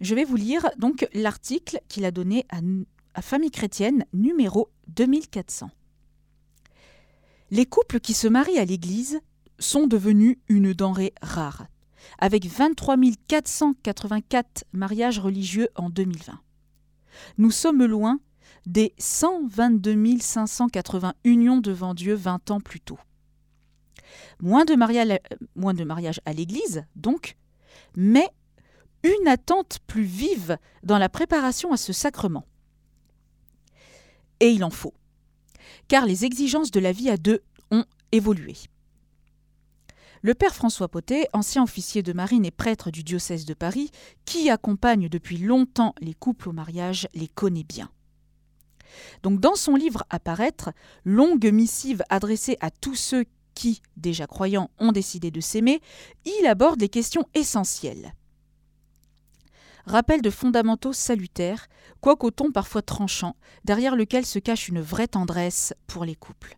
Je 0.00 0.14
vais 0.14 0.24
vous 0.24 0.36
lire 0.36 0.70
donc 0.78 1.06
l'article 1.12 1.80
qu'il 1.88 2.06
a 2.06 2.10
donné 2.10 2.46
à, 2.48 2.60
à 3.14 3.20
Famille 3.20 3.50
chrétienne 3.50 4.06
numéro 4.14 4.70
2400. 4.88 5.70
Les 7.50 7.66
couples 7.66 8.00
qui 8.00 8.14
se 8.14 8.28
marient 8.28 8.58
à 8.58 8.64
l'Église 8.64 9.20
sont 9.58 9.86
devenus 9.86 10.38
une 10.48 10.72
denrée 10.72 11.12
rare, 11.20 11.66
avec 12.18 12.46
23 12.46 12.96
484 13.28 14.64
mariages 14.72 15.18
religieux 15.18 15.68
en 15.76 15.90
2020. 15.90 16.40
Nous 17.36 17.50
sommes 17.50 17.84
loin 17.84 18.18
des 18.66 18.94
122 18.98 20.18
580 20.18 21.14
unions 21.24 21.58
devant 21.58 21.94
Dieu 21.94 22.14
20 22.14 22.50
ans 22.50 22.60
plus 22.60 22.80
tôt. 22.80 22.98
Moins 24.40 24.64
de, 24.64 24.74
mariages 24.74 26.20
à 26.24 26.32
l'Église, 26.32 26.84
donc, 26.96 27.36
mais 27.96 28.28
une 29.02 29.28
attente 29.28 29.78
plus 29.86 30.04
vive 30.04 30.58
dans 30.82 30.98
la 30.98 31.08
préparation 31.08 31.72
à 31.72 31.76
ce 31.76 31.92
sacrement. 31.92 32.46
Et 34.40 34.50
il 34.50 34.64
en 34.64 34.70
faut. 34.70 34.94
car 35.88 36.06
les 36.06 36.24
exigences 36.24 36.70
de 36.70 36.80
la 36.80 36.92
vie 36.92 37.10
à 37.10 37.16
deux 37.16 37.42
ont 37.70 37.84
évolué. 38.12 38.54
Le 40.24 40.34
père 40.34 40.54
François 40.54 40.88
Potet, 40.88 41.28
ancien 41.32 41.64
officier 41.64 42.02
de 42.02 42.12
marine 42.12 42.44
et 42.44 42.52
prêtre 42.52 42.92
du 42.92 43.02
diocèse 43.02 43.44
de 43.44 43.54
Paris, 43.54 43.90
qui 44.24 44.50
accompagne 44.50 45.08
depuis 45.08 45.36
longtemps 45.36 45.94
les 46.00 46.14
couples 46.14 46.48
au 46.48 46.52
mariage, 46.52 47.08
les 47.12 47.26
connaît 47.26 47.64
bien. 47.64 47.90
Donc 49.22 49.40
dans 49.40 49.54
son 49.54 49.74
livre 49.76 50.04
à 50.10 50.18
paraître, 50.18 50.70
longue 51.04 51.50
missive 51.52 52.02
adressée 52.08 52.56
à 52.60 52.70
tous 52.70 52.94
ceux 52.94 53.24
qui, 53.54 53.82
déjà 53.96 54.26
croyants, 54.26 54.70
ont 54.78 54.92
décidé 54.92 55.30
de 55.30 55.40
s'aimer, 55.40 55.80
il 56.24 56.46
aborde 56.46 56.80
les 56.80 56.88
questions 56.88 57.26
essentielles. 57.34 58.14
Rappel 59.84 60.22
de 60.22 60.30
fondamentaux 60.30 60.92
salutaires, 60.92 61.66
quoiqu'au 62.00 62.30
ton 62.30 62.52
parfois 62.52 62.82
tranchant, 62.82 63.36
derrière 63.64 63.96
lequel 63.96 64.24
se 64.24 64.38
cache 64.38 64.68
une 64.68 64.80
vraie 64.80 65.08
tendresse 65.08 65.74
pour 65.86 66.04
les 66.04 66.14
couples. 66.14 66.56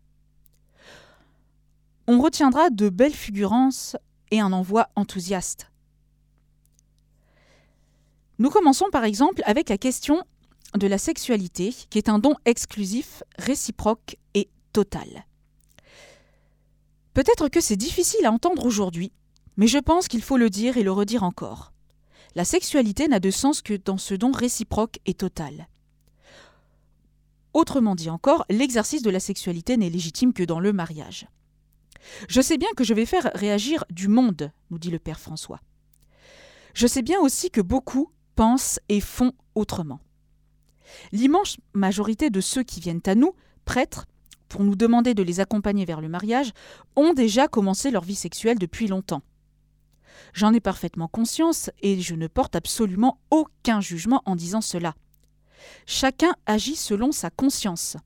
On 2.07 2.21
retiendra 2.21 2.69
de 2.69 2.91
belles 2.91 3.14
figurances 3.14 3.97
et 4.31 4.41
un 4.41 4.53
envoi 4.53 4.88
enthousiaste. 4.95 5.71
Nous 8.38 8.50
commençons 8.50 8.91
par 8.91 9.05
exemple 9.05 9.43
avec 9.47 9.69
la 9.69 9.79
question 9.79 10.23
de 10.76 10.87
la 10.87 10.99
sexualité, 10.99 11.75
qui 11.90 11.99
est 11.99 12.09
un 12.09 12.19
don 12.19 12.35
exclusif, 12.45 13.23
réciproque 13.38 14.16
et 14.35 14.49
total. 14.73 15.26
Peut-être 17.14 17.49
que 17.49 17.61
c'est 17.61 17.76
difficile 17.76 18.26
à 18.26 18.33
entendre 18.33 18.66
aujourd'hui, 18.66 19.12
mais 19.57 19.69
je 19.69 19.78
pense 19.78 20.09
qu'il 20.09 20.23
faut 20.23 20.37
le 20.37 20.50
dire 20.50 20.76
et 20.76 20.83
le 20.83 20.90
redire 20.90 21.23
encore. 21.23 21.73
La 22.35 22.45
sexualité 22.45 23.07
n'a 23.07 23.21
de 23.21 23.31
sens 23.31 23.62
que 23.62 23.75
dans 23.75 23.99
ce 23.99 24.14
don 24.14 24.33
réciproque 24.33 24.99
et 25.07 25.14
total. 25.14 25.69
Autrement 27.52 27.95
dit 27.95 28.11
encore, 28.11 28.45
l'exercice 28.50 29.02
de 29.02 29.11
la 29.11 29.21
sexualité 29.21 29.76
n'est 29.76 29.90
légitime 29.90 30.33
que 30.33 30.43
dans 30.43 30.59
le 30.59 30.73
mariage. 30.73 31.28
Je 32.28 32.40
sais 32.40 32.59
bien 32.59 32.69
que 32.76 32.83
je 32.83 32.95
vais 32.95 33.07
faire 33.07 33.31
réagir 33.35 33.85
du 33.90 34.09
monde, 34.09 34.50
nous 34.71 34.78
dit 34.78 34.90
le 34.90 34.99
Père 34.99 35.21
François. 35.21 35.61
Je 36.75 36.88
sais 36.88 37.02
bien 37.02 37.21
aussi 37.21 37.50
que 37.50 37.61
beaucoup 37.61 38.11
pensent 38.35 38.81
et 38.88 39.00
font 39.00 39.33
autrement. 39.54 40.00
L'immense 41.13 41.57
majorité 41.73 42.31
de 42.31 42.41
ceux 42.41 42.63
qui 42.63 42.81
viennent 42.81 43.03
à 43.07 43.15
nous, 43.15 43.35
prêtres, 43.65 44.07
pour 44.49 44.63
nous 44.63 44.77
demander 44.77 45.15
de 45.15 45.23
les 45.23 45.41
accompagner 45.41 45.85
vers 45.85 46.01
le 46.01 46.09
mariage, 46.09 46.53
ont 46.97 47.13
déjà 47.13 47.49
commencé 47.49 47.91
leur 47.91 48.05
vie 48.05 48.15
sexuelle 48.15 48.59
depuis 48.59 48.87
longtemps. 48.87 49.23
J'en 50.33 50.53
ai 50.53 50.61
parfaitement 50.61 51.09
conscience 51.09 51.71
et 51.83 52.01
je 52.01 52.15
ne 52.15 52.27
porte 52.27 52.57
absolument 52.57 53.19
aucun 53.31 53.81
jugement 53.81 54.23
en 54.27 54.37
disant 54.37 54.61
cela. 54.61 54.95
Chacun 55.87 56.35
agit 56.47 56.77
selon 56.77 57.13
sa 57.13 57.31
conscience. 57.31 57.97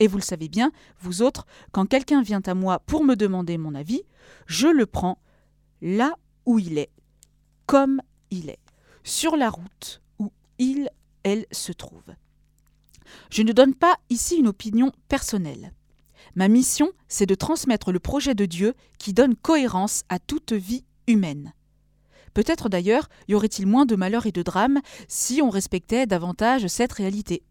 Et 0.00 0.06
vous 0.06 0.16
le 0.16 0.22
savez 0.22 0.48
bien, 0.48 0.72
vous 1.00 1.22
autres, 1.22 1.46
quand 1.72 1.86
quelqu'un 1.86 2.22
vient 2.22 2.42
à 2.46 2.54
moi 2.54 2.80
pour 2.80 3.04
me 3.04 3.14
demander 3.14 3.58
mon 3.58 3.74
avis, 3.74 4.02
je 4.46 4.66
le 4.66 4.86
prends 4.86 5.18
là 5.80 6.14
où 6.46 6.58
il 6.58 6.78
est, 6.78 6.90
comme 7.66 8.00
il 8.30 8.50
est, 8.50 8.58
sur 9.04 9.36
la 9.36 9.50
route 9.50 10.02
où 10.18 10.32
il, 10.58 10.88
elle 11.24 11.46
se 11.50 11.72
trouve. 11.72 12.14
Je 13.30 13.42
ne 13.42 13.52
donne 13.52 13.74
pas 13.74 13.96
ici 14.10 14.36
une 14.36 14.48
opinion 14.48 14.92
personnelle. 15.08 15.72
Ma 16.36 16.48
mission, 16.48 16.90
c'est 17.08 17.26
de 17.26 17.34
transmettre 17.34 17.92
le 17.92 18.00
projet 18.00 18.34
de 18.34 18.46
Dieu 18.46 18.74
qui 18.98 19.12
donne 19.12 19.36
cohérence 19.36 20.04
à 20.08 20.18
toute 20.18 20.52
vie 20.52 20.84
humaine. 21.06 21.52
Peut-être 22.32 22.68
d'ailleurs 22.68 23.08
y 23.28 23.34
aurait-il 23.34 23.66
moins 23.66 23.86
de 23.86 23.96
malheurs 23.96 24.26
et 24.26 24.32
de 24.32 24.42
drames 24.42 24.80
si 25.06 25.40
on 25.42 25.50
respectait 25.50 26.06
davantage 26.06 26.66
cette 26.66 26.92
réalité. 26.92 27.42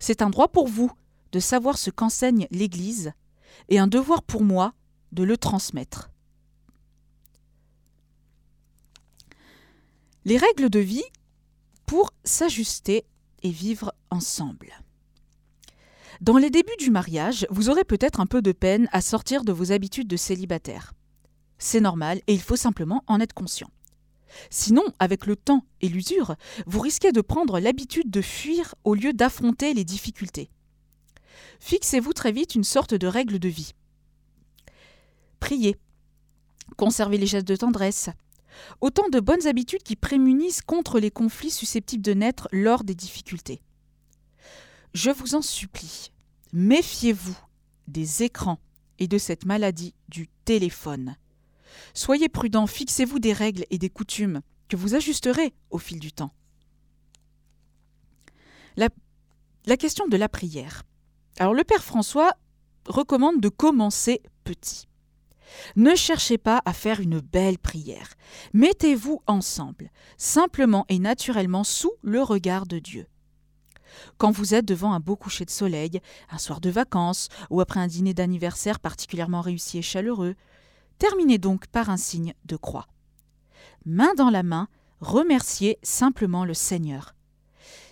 C'est 0.00 0.22
un 0.22 0.30
droit 0.30 0.48
pour 0.48 0.66
vous 0.68 0.90
de 1.32 1.38
savoir 1.38 1.78
ce 1.78 1.90
qu'enseigne 1.90 2.48
l'Église 2.50 3.12
et 3.68 3.78
un 3.78 3.86
devoir 3.86 4.22
pour 4.22 4.42
moi 4.42 4.74
de 5.12 5.22
le 5.22 5.36
transmettre. 5.36 6.10
Les 10.24 10.36
règles 10.36 10.68
de 10.68 10.80
vie 10.80 11.04
pour 11.90 12.12
s'ajuster 12.22 13.04
et 13.42 13.50
vivre 13.50 13.92
ensemble. 14.10 14.70
Dans 16.20 16.36
les 16.36 16.48
débuts 16.48 16.76
du 16.78 16.88
mariage, 16.88 17.48
vous 17.50 17.68
aurez 17.68 17.82
peut-être 17.82 18.20
un 18.20 18.26
peu 18.26 18.42
de 18.42 18.52
peine 18.52 18.88
à 18.92 19.00
sortir 19.00 19.42
de 19.42 19.50
vos 19.50 19.72
habitudes 19.72 20.06
de 20.06 20.16
célibataire. 20.16 20.92
C'est 21.58 21.80
normal 21.80 22.20
et 22.28 22.32
il 22.32 22.40
faut 22.40 22.54
simplement 22.54 23.02
en 23.08 23.18
être 23.18 23.32
conscient. 23.32 23.72
Sinon, 24.50 24.84
avec 25.00 25.26
le 25.26 25.34
temps 25.34 25.64
et 25.80 25.88
l'usure, 25.88 26.36
vous 26.64 26.78
risquez 26.78 27.10
de 27.10 27.22
prendre 27.22 27.58
l'habitude 27.58 28.08
de 28.08 28.22
fuir 28.22 28.76
au 28.84 28.94
lieu 28.94 29.12
d'affronter 29.12 29.74
les 29.74 29.82
difficultés. 29.82 30.48
Fixez-vous 31.58 32.12
très 32.12 32.30
vite 32.30 32.54
une 32.54 32.62
sorte 32.62 32.94
de 32.94 33.08
règle 33.08 33.40
de 33.40 33.48
vie. 33.48 33.72
Priez. 35.40 35.76
Conservez 36.76 37.18
les 37.18 37.26
gestes 37.26 37.48
de 37.48 37.56
tendresse. 37.56 38.10
Autant 38.80 39.08
de 39.08 39.20
bonnes 39.20 39.46
habitudes 39.46 39.82
qui 39.82 39.96
prémunissent 39.96 40.62
contre 40.62 40.98
les 40.98 41.10
conflits 41.10 41.50
susceptibles 41.50 42.02
de 42.02 42.14
naître 42.14 42.48
lors 42.52 42.84
des 42.84 42.94
difficultés. 42.94 43.62
Je 44.94 45.10
vous 45.10 45.34
en 45.34 45.42
supplie, 45.42 46.12
méfiez-vous 46.52 47.38
des 47.86 48.22
écrans 48.22 48.58
et 48.98 49.08
de 49.08 49.18
cette 49.18 49.44
maladie 49.44 49.94
du 50.08 50.28
téléphone. 50.44 51.16
Soyez 51.94 52.28
prudents, 52.28 52.66
fixez-vous 52.66 53.18
des 53.18 53.32
règles 53.32 53.64
et 53.70 53.78
des 53.78 53.90
coutumes 53.90 54.40
que 54.68 54.76
vous 54.76 54.94
ajusterez 54.94 55.54
au 55.70 55.78
fil 55.78 56.00
du 56.00 56.12
temps. 56.12 56.32
La, 58.76 58.88
la 59.66 59.76
question 59.76 60.06
de 60.08 60.16
la 60.16 60.28
prière. 60.28 60.84
Alors 61.38 61.54
le 61.54 61.64
Père 61.64 61.84
François 61.84 62.32
recommande 62.86 63.40
de 63.40 63.48
commencer 63.48 64.22
petit. 64.44 64.89
Ne 65.76 65.94
cherchez 65.94 66.38
pas 66.38 66.62
à 66.64 66.72
faire 66.72 67.00
une 67.00 67.20
belle 67.20 67.58
prière. 67.58 68.08
Mettez-vous 68.52 69.22
ensemble, 69.26 69.90
simplement 70.16 70.84
et 70.88 70.98
naturellement 70.98 71.64
sous 71.64 71.92
le 72.02 72.22
regard 72.22 72.66
de 72.66 72.78
Dieu. 72.78 73.06
Quand 74.18 74.30
vous 74.30 74.54
êtes 74.54 74.64
devant 74.64 74.92
un 74.92 75.00
beau 75.00 75.16
coucher 75.16 75.44
de 75.44 75.50
soleil, 75.50 76.00
un 76.30 76.38
soir 76.38 76.60
de 76.60 76.70
vacances 76.70 77.28
ou 77.50 77.60
après 77.60 77.80
un 77.80 77.86
dîner 77.86 78.14
d'anniversaire 78.14 78.78
particulièrement 78.78 79.40
réussi 79.40 79.78
et 79.78 79.82
chaleureux, 79.82 80.36
terminez 80.98 81.38
donc 81.38 81.66
par 81.66 81.90
un 81.90 81.96
signe 81.96 82.34
de 82.44 82.56
croix. 82.56 82.86
Main 83.84 84.14
dans 84.14 84.30
la 84.30 84.42
main, 84.42 84.68
remerciez 85.00 85.78
simplement 85.82 86.44
le 86.44 86.54
Seigneur. 86.54 87.14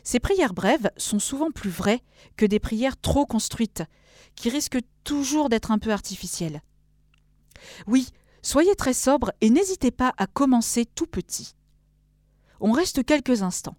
Ces 0.04 0.20
prières 0.20 0.54
brèves 0.54 0.90
sont 0.96 1.18
souvent 1.18 1.50
plus 1.50 1.70
vraies 1.70 2.02
que 2.36 2.46
des 2.46 2.60
prières 2.60 2.98
trop 3.00 3.26
construites, 3.26 3.82
qui 4.36 4.50
risquent 4.50 4.80
toujours 5.04 5.48
d'être 5.48 5.70
un 5.70 5.78
peu 5.78 5.92
artificielles. 5.92 6.62
Oui, 7.86 8.08
soyez 8.42 8.74
très 8.74 8.94
sobre 8.94 9.32
et 9.40 9.50
n'hésitez 9.50 9.90
pas 9.90 10.14
à 10.16 10.26
commencer 10.26 10.86
tout 10.86 11.06
petit. 11.06 11.54
On 12.60 12.72
reste 12.72 13.04
quelques 13.04 13.42
instants, 13.42 13.76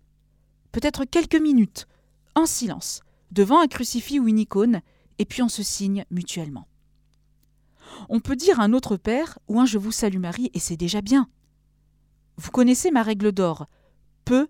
peut-être 0.71 1.05
quelques 1.05 1.35
minutes, 1.35 1.87
en 2.35 2.45
silence, 2.45 3.01
devant 3.31 3.59
un 3.61 3.67
crucifix 3.67 4.19
ou 4.19 4.27
une 4.27 4.39
icône, 4.39 4.81
et 5.17 5.25
puis 5.25 5.41
on 5.41 5.49
se 5.49 5.63
signe 5.63 6.05
mutuellement. 6.09 6.67
On 8.07 8.19
peut 8.19 8.35
dire 8.35 8.59
un 8.59 8.73
autre 8.73 8.97
Père 8.97 9.39
ou 9.47 9.59
un 9.59 9.65
Je 9.65 9.77
vous 9.77 9.91
salue 9.91 10.19
Marie, 10.19 10.51
et 10.53 10.59
c'est 10.59 10.77
déjà 10.77 11.01
bien. 11.01 11.29
Vous 12.37 12.51
connaissez 12.51 12.91
ma 12.91 13.03
règle 13.03 13.31
d'or 13.31 13.67
peu, 14.23 14.47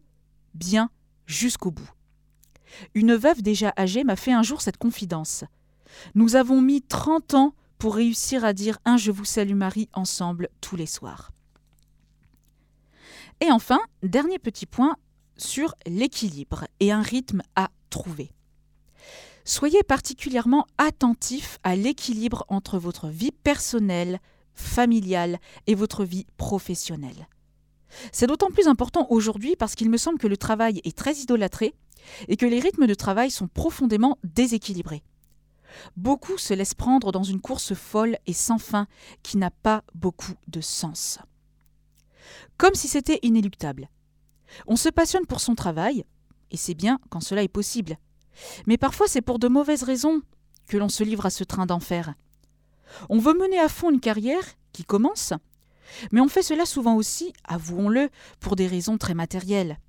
bien, 0.54 0.92
jusqu'au 1.26 1.72
bout. 1.72 1.90
Une 2.94 3.16
veuve 3.16 3.42
déjà 3.42 3.74
âgée 3.78 4.04
m'a 4.04 4.16
fait 4.16 4.34
un 4.34 4.44
jour 4.44 4.62
cette 4.62 4.78
confidence. 4.78 5.46
Nous 6.16 6.36
avons 6.36 6.62
mis 6.62 6.82
trente 6.82 7.34
ans 7.34 7.56
pour 7.80 7.96
réussir 7.96 8.46
à 8.46 8.54
dire 8.54 8.78
un 8.86 8.98
Je 8.98 9.10
vous 9.10 9.26
salue 9.26 9.56
Marie 9.56 9.90
ensemble 9.94 10.50
tous 10.62 10.76
les 10.76 10.86
soirs. 10.86 11.32
Et 13.42 13.52
enfin, 13.52 13.80
dernier 14.04 14.38
petit 14.38 14.66
point 14.66 14.98
sur 15.38 15.74
l'équilibre 15.88 16.66
et 16.82 16.92
un 16.92 17.02
rythme 17.02 17.42
à 17.56 17.72
trouver. 17.90 18.32
Soyez 19.46 19.82
particulièrement 19.82 20.68
attentif 20.78 21.58
à 21.64 21.76
l'équilibre 21.76 22.46
entre 22.50 22.78
votre 22.78 23.08
vie 23.08 23.32
personnelle, 23.32 24.20
familiale 24.54 25.40
et 25.66 25.74
votre 25.74 26.04
vie 26.04 26.28
professionnelle. 26.36 27.28
C'est 28.12 28.28
d'autant 28.28 28.52
plus 28.52 28.68
important 28.68 29.08
aujourd'hui 29.10 29.56
parce 29.56 29.74
qu'il 29.74 29.90
me 29.90 29.98
semble 29.98 30.20
que 30.20 30.28
le 30.28 30.38
travail 30.38 30.82
est 30.84 30.96
très 30.96 31.16
idolâtré 31.16 31.74
et 32.28 32.36
que 32.36 32.46
les 32.46 32.60
rythmes 32.60 32.88
de 32.88 32.94
travail 32.94 33.32
sont 33.32 33.48
profondément 33.48 34.20
déséquilibrés. 34.24 35.02
Beaucoup 35.96 36.38
se 36.38 36.54
laissent 36.54 36.74
prendre 36.74 37.12
dans 37.12 37.24
une 37.24 37.42
course 37.42 37.74
folle 37.74 38.18
et 38.28 38.34
sans 38.34 38.58
fin 38.58 38.88
qui 39.24 39.38
n'a 39.38 39.52
pas 39.52 39.84
beaucoup 39.94 40.34
de 40.48 40.62
sens. 40.62 41.20
Comme 42.58 42.76
si 42.76 42.88
c'était 42.88 43.20
inéluctable. 43.22 43.90
On 44.68 44.76
se 44.76 44.90
passionne 44.90 45.26
pour 45.26 45.42
son 45.42 45.56
travail, 45.56 46.06
et 46.52 46.58
c'est 46.58 46.74
bien 46.74 47.00
quand 47.10 47.22
cela 47.22 47.44
est 47.44 47.48
possible. 47.48 47.98
Mais 48.66 48.78
parfois 48.78 49.08
c'est 49.08 49.22
pour 49.22 49.40
de 49.40 49.48
mauvaises 49.48 49.84
raisons 49.84 50.22
que 50.68 50.78
l'on 50.78 50.90
se 50.90 51.04
livre 51.04 51.26
à 51.26 51.30
ce 51.30 51.44
train 51.44 51.66
d'enfer. 51.66 52.14
On 53.10 53.20
veut 53.20 53.34
mener 53.34 53.60
à 53.60 53.70
fond 53.70 53.92
une 53.92 54.00
carrière 54.00 54.44
qui 54.72 54.84
commence, 54.84 55.34
mais 56.12 56.22
on 56.22 56.28
fait 56.28 56.44
cela 56.44 56.66
souvent 56.66 56.96
aussi, 56.96 57.34
avouons-le, 57.44 58.10
pour 58.40 58.56
des 58.56 58.68
raisons 58.68 58.98
très 58.98 59.14
matérielles. 59.14 59.80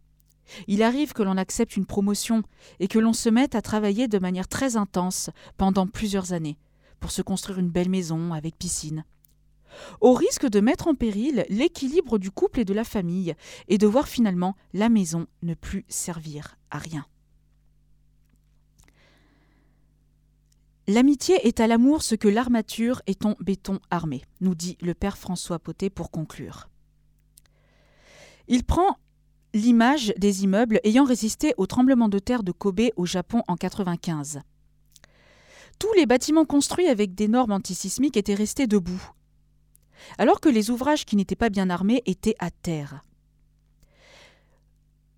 Il 0.67 0.83
arrive 0.83 1.13
que 1.13 1.23
l'on 1.23 1.37
accepte 1.37 1.77
une 1.77 1.87
promotion 1.87 2.43
et 2.79 2.89
que 2.89 2.99
l'on 2.99 3.13
se 3.13 3.29
mette 3.29 3.55
à 3.55 3.63
travailler 3.63 4.09
de 4.09 4.19
manière 4.19 4.49
très 4.49 4.77
intense 4.77 5.31
pendant 5.57 5.87
plusieurs 5.87 6.33
années 6.33 6.59
pour 7.01 7.11
se 7.11 7.23
construire 7.23 7.59
une 7.59 7.71
belle 7.71 7.89
maison 7.89 8.33
avec 8.33 8.57
piscine. 8.57 9.05
Au 10.01 10.13
risque 10.13 10.49
de 10.49 10.61
mettre 10.61 10.89
en 10.89 10.95
péril 10.95 11.45
l'équilibre 11.49 12.19
du 12.19 12.31
couple 12.31 12.61
et 12.61 12.65
de 12.65 12.75
la 12.75 12.85
famille 12.85 13.35
et 13.69 13.79
de 13.79 13.87
voir 13.87 14.09
finalement 14.09 14.57
la 14.73 14.89
maison 14.89 15.27
ne 15.43 15.55
plus 15.55 15.85
servir 15.89 16.57
à 16.71 16.79
rien. 16.79 17.07
L'amitié 20.89 21.47
est 21.47 21.61
à 21.61 21.69
l'amour 21.69 22.03
ce 22.03 22.17
que 22.17 22.27
l'armature 22.27 23.01
est 23.07 23.25
en 23.25 23.37
béton 23.39 23.79
armé, 23.91 24.25
nous 24.41 24.57
dit 24.57 24.77
le 24.81 24.93
père 24.93 25.17
François 25.17 25.61
Potet 25.61 25.89
pour 25.89 26.11
conclure. 26.11 26.69
Il 28.49 28.65
prend 28.65 28.97
l'image 29.55 30.13
des 30.17 30.45
immeubles 30.45 30.81
ayant 30.85 31.05
résisté 31.05 31.55
au 31.57 31.67
tremblement 31.67 32.09
de 32.09 32.19
terre 32.19 32.43
de 32.43 32.53
Kobe 32.53 32.91
au 32.97 33.07
Japon 33.07 33.39
en 33.49 33.55
1995. 33.55 34.41
Tous 35.79 35.93
les 35.95 36.07
bâtiments 36.07 36.45
construits 36.45 36.89
avec 36.89 37.15
des 37.15 37.29
normes 37.29 37.53
antisismiques 37.53 38.17
étaient 38.17 38.35
restés 38.35 38.67
debout, 38.67 39.11
alors 40.19 40.41
que 40.41 40.49
les 40.49 40.71
ouvrages 40.71 41.05
qui 41.05 41.17
n'étaient 41.17 41.37
pas 41.37 41.51
bien 41.51 41.71
armés 41.71 42.03
étaient 42.07 42.37
à 42.39 42.51
terre. 42.51 43.03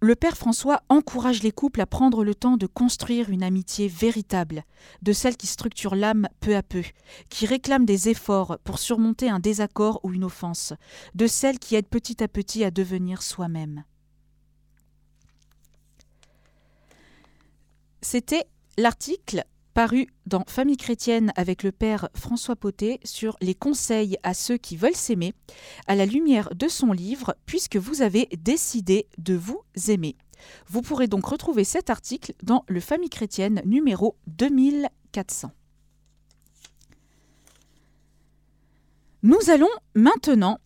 Le 0.01 0.17
père 0.17 0.37
François 0.37 0.83
encourage 0.89 1.45
les 1.45 1.53
couples 1.53 1.81
à 1.81 1.87
prendre 1.87 2.25
le 2.25 2.35
temps 2.35 2.57
de 2.57 2.67
construire 2.67 3.31
une 3.31 3.45
amitié 3.45 3.87
véritable, 3.87 4.65
de 5.01 5.13
celle 5.13 5.37
qui 5.37 5.47
structure 5.47 5.95
l'âme 5.95 6.29
peu 6.41 6.57
à 6.57 6.63
peu, 6.65 6.83
qui 7.29 7.47
réclame 7.47 7.85
des 7.85 8.09
efforts 8.09 8.59
pour 8.65 8.81
surmonter 8.81 9.31
un 9.31 9.39
désaccord 9.39 10.01
ou 10.03 10.13
une 10.13 10.25
offense, 10.25 10.73
de 11.15 11.29
celle 11.29 11.61
qui 11.61 11.77
aide 11.77 11.87
petit 11.87 12.21
à 12.21 12.27
petit 12.27 12.65
à 12.65 12.73
devenir 12.73 13.23
soi-même. 13.23 13.85
C'était 18.03 18.47
l'article 18.77 19.45
paru 19.75 20.09
dans 20.27 20.45
Famille 20.49 20.77
chrétienne 20.77 21.33
avec 21.37 21.63
le 21.63 21.71
père 21.71 22.09
François 22.15 22.57
Potet 22.57 22.99
sur 23.05 23.37
les 23.41 23.55
conseils 23.55 24.19
à 24.25 24.35
ceux 24.35 24.57
qui 24.57 24.77
veulent 24.77 24.97
s'aimer, 24.97 25.35
à 25.87 25.95
la 25.95 26.05
lumière 26.05 26.51
de 26.55 26.67
son 26.67 26.93
livre, 26.93 27.37
puisque 27.47 27.77
vous 27.77 28.03
avez 28.03 28.29
décidé 28.37 29.07
de 29.19 29.35
vous 29.35 29.63
aimer. 29.89 30.17
Vous 30.67 30.83
pourrez 30.83 31.07
donc 31.07 31.25
retrouver 31.27 31.63
cet 31.63 31.91
article 31.91 32.35
dans 32.43 32.65
le 32.67 32.81
Famille 32.81 33.09
chrétienne 33.09 33.63
numéro 33.65 34.17
2400. 34.27 35.53
Nous 39.23 39.51
allons 39.51 39.71
maintenant, 39.95 40.59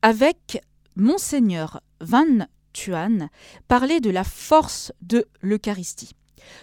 avec 0.00 0.62
Monseigneur 0.94 1.80
Van 2.00 2.46
Tuan, 2.72 3.28
parler 3.66 3.98
de 3.98 4.10
la 4.10 4.22
force 4.22 4.92
de 5.02 5.26
l'Eucharistie. 5.42 6.14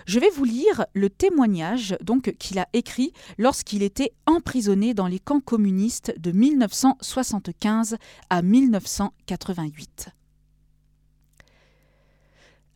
Je 0.05 0.19
vais 0.19 0.29
vous 0.29 0.43
lire 0.43 0.85
le 0.93 1.09
témoignage 1.09 1.97
donc 2.01 2.35
qu'il 2.37 2.59
a 2.59 2.67
écrit 2.73 3.13
lorsqu'il 3.37 3.83
était 3.83 4.13
emprisonné 4.25 4.93
dans 4.93 5.07
les 5.07 5.19
camps 5.19 5.41
communistes 5.41 6.13
de 6.19 6.31
1975 6.31 7.97
à 8.29 8.41
1988. 8.41 10.09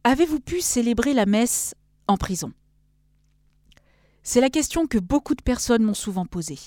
Avez-vous 0.03 0.39
pu 0.39 0.61
célébrer 0.61 1.13
la 1.13 1.25
messe 1.25 1.75
en 2.07 2.17
prison? 2.17 2.53
C'est 4.23 4.41
la 4.41 4.49
question 4.49 4.87
que 4.87 4.97
beaucoup 4.97 5.35
de 5.35 5.41
personnes 5.41 5.83
m'ont 5.83 5.93
souvent 5.93 6.25
posée. 6.25 6.59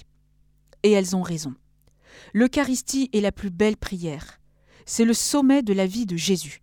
Et 0.83 0.91
elles 0.91 1.15
ont 1.17 1.23
raison. 1.23 1.55
L'Eucharistie 2.35 3.09
est 3.13 3.21
la 3.21 3.33
plus 3.33 3.51
belle 3.51 3.77
prière. 3.77 4.41
C'est 4.85 5.05
le 5.05 5.15
sommet 5.15 5.63
de 5.63 5.73
la 5.73 5.87
vie 5.87 6.07
de 6.07 6.17
Jésus. 6.17 6.63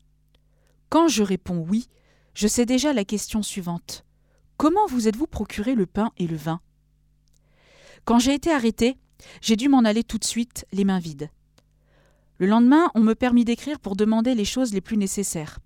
Quand 0.90 1.08
je 1.08 1.24
réponds 1.24 1.66
oui, 1.68 1.88
je 2.34 2.48
sais 2.48 2.66
déjà 2.66 2.94
la 2.94 3.06
question 3.06 3.42
suivante. 3.42 4.06
Comment 4.58 4.86
vous 4.88 5.08
êtes-vous 5.08 5.28
procuré 5.28 5.76
le 5.76 5.86
pain 5.86 6.12
et 6.18 6.28
le 6.28 6.36
vin? 6.36 6.62
Quand 8.06 8.20
j'ai 8.20 8.34
été 8.34 8.52
arrêté, 8.52 8.98
j'ai 9.42 9.56
dû 9.56 9.70
m'en 9.70 9.86
aller 9.86 10.04
tout 10.04 10.18
de 10.18 10.26
suite, 10.26 10.65
les 10.72 10.86
mains 10.86 11.00
vides. 11.00 11.30
Le 12.38 12.48
lendemain, 12.48 12.89
on 12.96 13.02
me 13.02 13.15
permit 13.15 13.46
d'écrire 13.46 13.80
pour 13.80 13.96
demander 13.96 14.36
les 14.36 14.46
choses 14.46 14.74
les 14.74 14.82
plus 14.82 14.98
nécessaires. 14.98 15.60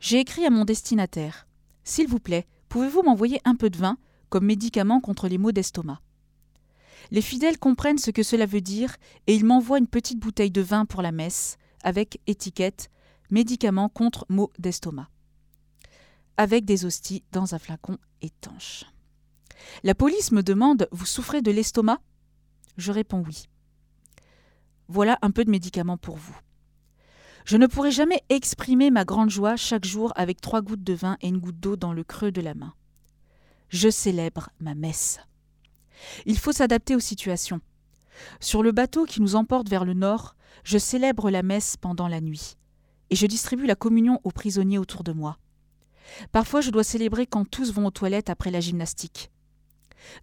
J'ai 0.00 0.18
écrit 0.18 0.46
à 0.46 0.50
mon 0.50 0.64
destinataire. 0.64 1.46
S'il 1.84 2.08
vous 2.08 2.20
plaît, 2.20 2.46
pouvez-vous 2.68 3.02
m'envoyer 3.02 3.40
un 3.44 3.54
peu 3.54 3.68
de 3.68 3.76
vin 3.76 3.98
comme 4.30 4.46
médicament 4.46 5.00
contre 5.00 5.28
les 5.28 5.38
maux 5.38 5.52
d'estomac? 5.52 6.00
Les 7.10 7.22
fidèles 7.22 7.58
comprennent 7.58 7.98
ce 7.98 8.10
que 8.10 8.22
cela 8.22 8.46
veut 8.46 8.60
dire 8.60 8.96
et 9.26 9.34
ils 9.34 9.44
m'envoient 9.44 9.78
une 9.78 9.86
petite 9.86 10.20
bouteille 10.20 10.50
de 10.50 10.60
vin 10.60 10.84
pour 10.86 11.02
la 11.02 11.12
messe, 11.12 11.58
avec 11.82 12.20
étiquette 12.26 12.90
médicaments 13.30 13.88
contre 13.88 14.26
maux 14.28 14.50
d'estomac, 14.58 15.08
avec 16.36 16.64
des 16.64 16.84
hosties 16.84 17.24
dans 17.32 17.54
un 17.54 17.58
flacon 17.58 17.98
étanche. 18.22 18.84
La 19.82 19.94
police 19.94 20.32
me 20.32 20.42
demande 20.42 20.88
Vous 20.92 21.06
souffrez 21.06 21.42
de 21.42 21.50
l'estomac? 21.50 22.00
Je 22.76 22.92
réponds 22.92 23.22
oui. 23.26 23.44
Voilà 24.88 25.18
un 25.22 25.30
peu 25.30 25.44
de 25.44 25.50
médicaments 25.50 25.98
pour 25.98 26.16
vous. 26.16 26.36
Je 27.44 27.56
ne 27.56 27.66
pourrai 27.66 27.90
jamais 27.90 28.22
exprimer 28.28 28.90
ma 28.90 29.04
grande 29.04 29.30
joie 29.30 29.56
chaque 29.56 29.84
jour 29.84 30.12
avec 30.16 30.40
trois 30.40 30.62
gouttes 30.62 30.84
de 30.84 30.92
vin 30.92 31.16
et 31.20 31.28
une 31.28 31.38
goutte 31.38 31.60
d'eau 31.60 31.76
dans 31.76 31.92
le 31.92 32.04
creux 32.04 32.32
de 32.32 32.40
la 32.40 32.54
main. 32.54 32.74
Je 33.68 33.88
célèbre 33.88 34.50
ma 34.60 34.74
messe. 34.74 35.20
Il 36.26 36.38
faut 36.38 36.52
s'adapter 36.52 36.96
aux 36.96 37.00
situations. 37.00 37.60
Sur 38.40 38.62
le 38.62 38.72
bateau 38.72 39.04
qui 39.04 39.22
nous 39.22 39.36
emporte 39.36 39.68
vers 39.68 39.84
le 39.84 39.94
nord, 39.94 40.34
je 40.64 40.78
célèbre 40.78 41.30
la 41.30 41.42
messe 41.42 41.76
pendant 41.76 42.08
la 42.08 42.20
nuit 42.20 42.56
et 43.10 43.16
je 43.16 43.26
distribue 43.26 43.66
la 43.66 43.74
communion 43.74 44.20
aux 44.24 44.30
prisonniers 44.30 44.78
autour 44.78 45.04
de 45.04 45.12
moi. 45.12 45.38
Parfois, 46.32 46.60
je 46.60 46.70
dois 46.70 46.84
célébrer 46.84 47.26
quand 47.26 47.44
tous 47.44 47.72
vont 47.72 47.86
aux 47.86 47.90
toilettes 47.90 48.30
après 48.30 48.50
la 48.50 48.60
gymnastique. 48.60 49.30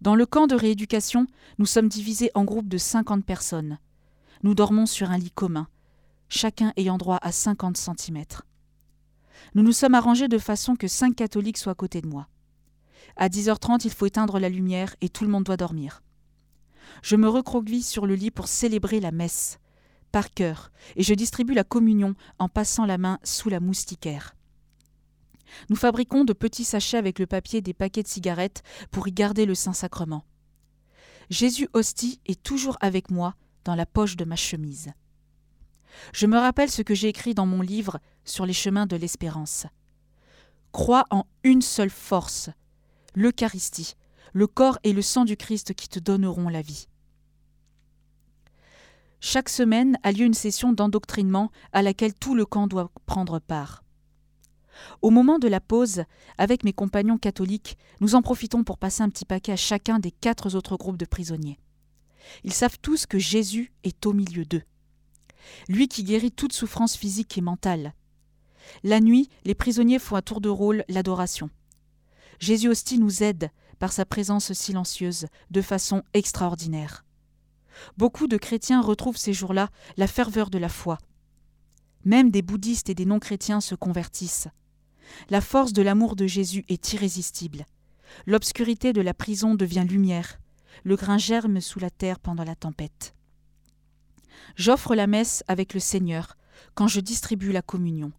Dans 0.00 0.14
le 0.14 0.26
camp 0.26 0.46
de 0.46 0.54
rééducation, 0.54 1.26
nous 1.58 1.66
sommes 1.66 1.88
divisés 1.88 2.30
en 2.34 2.44
groupes 2.44 2.68
de 2.68 2.78
50 2.78 3.24
personnes. 3.24 3.78
Nous 4.42 4.54
dormons 4.54 4.86
sur 4.86 5.10
un 5.10 5.18
lit 5.18 5.30
commun, 5.30 5.68
chacun 6.28 6.72
ayant 6.76 6.98
droit 6.98 7.18
à 7.22 7.32
50 7.32 7.76
cm. 7.76 8.24
Nous 9.54 9.62
nous 9.62 9.72
sommes 9.72 9.94
arrangés 9.94 10.28
de 10.28 10.38
façon 10.38 10.76
que 10.76 10.88
cinq 10.88 11.16
catholiques 11.16 11.58
soient 11.58 11.72
à 11.72 11.76
côté 11.76 12.00
de 12.00 12.08
moi. 12.08 12.28
À 13.16 13.28
10h30, 13.28 13.82
il 13.84 13.92
faut 13.92 14.06
éteindre 14.06 14.38
la 14.38 14.48
lumière 14.48 14.94
et 15.00 15.08
tout 15.08 15.24
le 15.24 15.30
monde 15.30 15.44
doit 15.44 15.56
dormir. 15.56 16.02
Je 17.02 17.16
me 17.16 17.28
recroqueville 17.28 17.84
sur 17.84 18.06
le 18.06 18.14
lit 18.14 18.30
pour 18.30 18.48
célébrer 18.48 19.00
la 19.00 19.12
messe 19.12 19.58
par 20.12 20.32
cœur, 20.32 20.70
et 20.96 21.02
je 21.02 21.14
distribue 21.14 21.54
la 21.54 21.64
communion 21.64 22.14
en 22.38 22.48
passant 22.48 22.86
la 22.86 22.98
main 22.98 23.18
sous 23.22 23.48
la 23.48 23.60
moustiquaire. 23.60 24.34
Nous 25.70 25.76
fabriquons 25.76 26.24
de 26.24 26.32
petits 26.32 26.64
sachets 26.64 26.98
avec 26.98 27.18
le 27.18 27.26
papier 27.26 27.60
des 27.60 27.74
paquets 27.74 28.02
de 28.02 28.08
cigarettes 28.08 28.62
pour 28.90 29.08
y 29.08 29.12
garder 29.12 29.46
le 29.46 29.54
Saint-Sacrement. 29.54 30.24
Jésus 31.30 31.68
hostie 31.72 32.20
est 32.26 32.42
toujours 32.42 32.76
avec 32.80 33.10
moi 33.10 33.34
dans 33.64 33.74
la 33.74 33.86
poche 33.86 34.16
de 34.16 34.24
ma 34.24 34.36
chemise. 34.36 34.92
Je 36.12 36.26
me 36.26 36.38
rappelle 36.38 36.70
ce 36.70 36.82
que 36.82 36.94
j'ai 36.94 37.08
écrit 37.08 37.34
dans 37.34 37.46
mon 37.46 37.60
livre 37.60 38.00
sur 38.24 38.46
les 38.46 38.52
chemins 38.52 38.86
de 38.86 38.96
l'espérance. 38.96 39.66
Crois 40.72 41.04
en 41.10 41.26
une 41.44 41.62
seule 41.62 41.90
force, 41.90 42.50
l'Eucharistie, 43.14 43.94
le 44.32 44.46
corps 44.46 44.78
et 44.84 44.92
le 44.92 45.02
sang 45.02 45.24
du 45.24 45.36
Christ 45.36 45.74
qui 45.74 45.88
te 45.88 45.98
donneront 45.98 46.48
la 46.48 46.62
vie. 46.62 46.88
Chaque 49.20 49.48
semaine 49.48 49.98
a 50.04 50.12
lieu 50.12 50.24
une 50.24 50.34
session 50.34 50.72
d'endoctrinement 50.72 51.50
à 51.72 51.82
laquelle 51.82 52.14
tout 52.14 52.34
le 52.34 52.46
camp 52.46 52.66
doit 52.68 52.90
prendre 53.06 53.40
part. 53.40 53.82
Au 55.02 55.10
moment 55.10 55.40
de 55.40 55.48
la 55.48 55.60
pause, 55.60 56.04
avec 56.38 56.62
mes 56.62 56.72
compagnons 56.72 57.18
catholiques, 57.18 57.76
nous 58.00 58.14
en 58.14 58.22
profitons 58.22 58.62
pour 58.62 58.78
passer 58.78 59.02
un 59.02 59.10
petit 59.10 59.24
paquet 59.24 59.52
à 59.52 59.56
chacun 59.56 59.98
des 59.98 60.12
quatre 60.12 60.54
autres 60.54 60.76
groupes 60.76 60.98
de 60.98 61.04
prisonniers. 61.04 61.58
Ils 62.44 62.52
savent 62.52 62.78
tous 62.80 63.06
que 63.06 63.18
Jésus 63.18 63.72
est 63.82 64.06
au 64.06 64.12
milieu 64.12 64.44
d'eux. 64.44 64.62
Lui 65.68 65.88
qui 65.88 66.04
guérit 66.04 66.30
toute 66.30 66.52
souffrance 66.52 66.96
physique 66.96 67.36
et 67.38 67.40
mentale. 67.40 67.94
La 68.84 69.00
nuit, 69.00 69.28
les 69.44 69.54
prisonniers 69.54 69.98
font 69.98 70.14
à 70.14 70.22
tour 70.22 70.40
de 70.40 70.48
rôle 70.48 70.84
l'adoration. 70.88 71.50
Jésus 72.38 72.68
hostie 72.68 72.98
nous 72.98 73.22
aide 73.22 73.50
par 73.80 73.92
sa 73.92 74.04
présence 74.04 74.52
silencieuse 74.52 75.26
de 75.50 75.62
façon 75.62 76.04
extraordinaire. 76.14 77.04
Beaucoup 77.96 78.26
de 78.26 78.36
chrétiens 78.36 78.80
retrouvent 78.80 79.16
ces 79.16 79.32
jours-là 79.32 79.68
la 79.96 80.06
ferveur 80.06 80.50
de 80.50 80.58
la 80.58 80.68
foi. 80.68 80.98
Même 82.04 82.30
des 82.30 82.42
bouddhistes 82.42 82.90
et 82.90 82.94
des 82.94 83.04
non-chrétiens 83.04 83.60
se 83.60 83.74
convertissent. 83.74 84.48
La 85.30 85.40
force 85.40 85.72
de 85.72 85.82
l'amour 85.82 86.16
de 86.16 86.26
Jésus 86.26 86.64
est 86.68 86.92
irrésistible. 86.92 87.66
L'obscurité 88.26 88.92
de 88.92 89.00
la 89.00 89.14
prison 89.14 89.54
devient 89.54 89.86
lumière. 89.88 90.38
Le 90.84 90.96
grain 90.96 91.18
germe 91.18 91.60
sous 91.60 91.80
la 91.80 91.90
terre 91.90 92.18
pendant 92.18 92.44
la 92.44 92.54
tempête. 92.54 93.14
J'offre 94.56 94.94
la 94.94 95.06
messe 95.06 95.44
avec 95.48 95.74
le 95.74 95.80
Seigneur 95.80 96.36
quand 96.74 96.88
je 96.88 97.00
distribue 97.00 97.52
la 97.52 97.62
communion. 97.62 98.12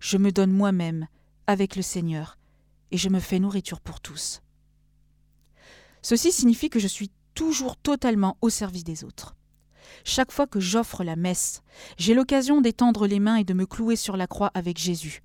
Je 0.00 0.16
me 0.16 0.32
donne 0.32 0.52
moi-même 0.52 1.06
avec 1.46 1.76
le 1.76 1.82
Seigneur 1.82 2.38
et 2.90 2.96
je 2.96 3.08
me 3.08 3.20
fais 3.20 3.38
nourriture 3.38 3.80
pour 3.80 4.00
tous. 4.00 4.42
Ceci 6.02 6.32
signifie 6.32 6.70
que 6.70 6.78
je 6.78 6.88
suis 6.88 7.10
toujours 7.34 7.76
totalement 7.76 8.36
au 8.40 8.50
service 8.50 8.84
des 8.84 9.04
autres. 9.04 9.36
chaque 10.04 10.32
fois 10.32 10.46
que 10.46 10.60
j'offre 10.60 11.04
la 11.04 11.16
messe, 11.16 11.62
j'ai 11.98 12.14
l'occasion 12.14 12.60
d'étendre 12.60 13.06
les 13.06 13.20
mains 13.20 13.36
et 13.36 13.44
de 13.44 13.54
me 13.54 13.66
clouer 13.66 13.96
sur 13.96 14.16
la 14.16 14.26
croix 14.26 14.50
avec 14.54 14.78
Jésus. 14.78 15.22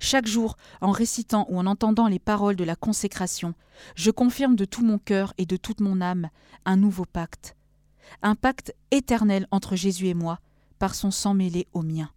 Chaque 0.00 0.26
jour, 0.26 0.56
en 0.80 0.90
récitant 0.90 1.46
ou 1.48 1.58
en 1.58 1.66
entendant 1.66 2.08
les 2.08 2.18
paroles 2.18 2.56
de 2.56 2.64
la 2.64 2.76
consécration, 2.76 3.54
je 3.94 4.10
confirme 4.10 4.56
de 4.56 4.64
tout 4.64 4.84
mon 4.84 4.98
cœur 4.98 5.32
et 5.38 5.46
de 5.46 5.56
toute 5.56 5.80
mon 5.80 6.00
âme 6.00 6.30
un 6.64 6.76
nouveau 6.76 7.04
pacte, 7.04 7.56
un 8.22 8.34
pacte 8.34 8.74
éternel 8.90 9.46
entre 9.50 9.76
Jésus 9.76 10.08
et 10.08 10.14
moi, 10.14 10.40
par 10.78 10.94
son 10.94 11.10
sang 11.10 11.34
mêlé 11.34 11.66
au 11.72 11.82
mien. 11.82 12.10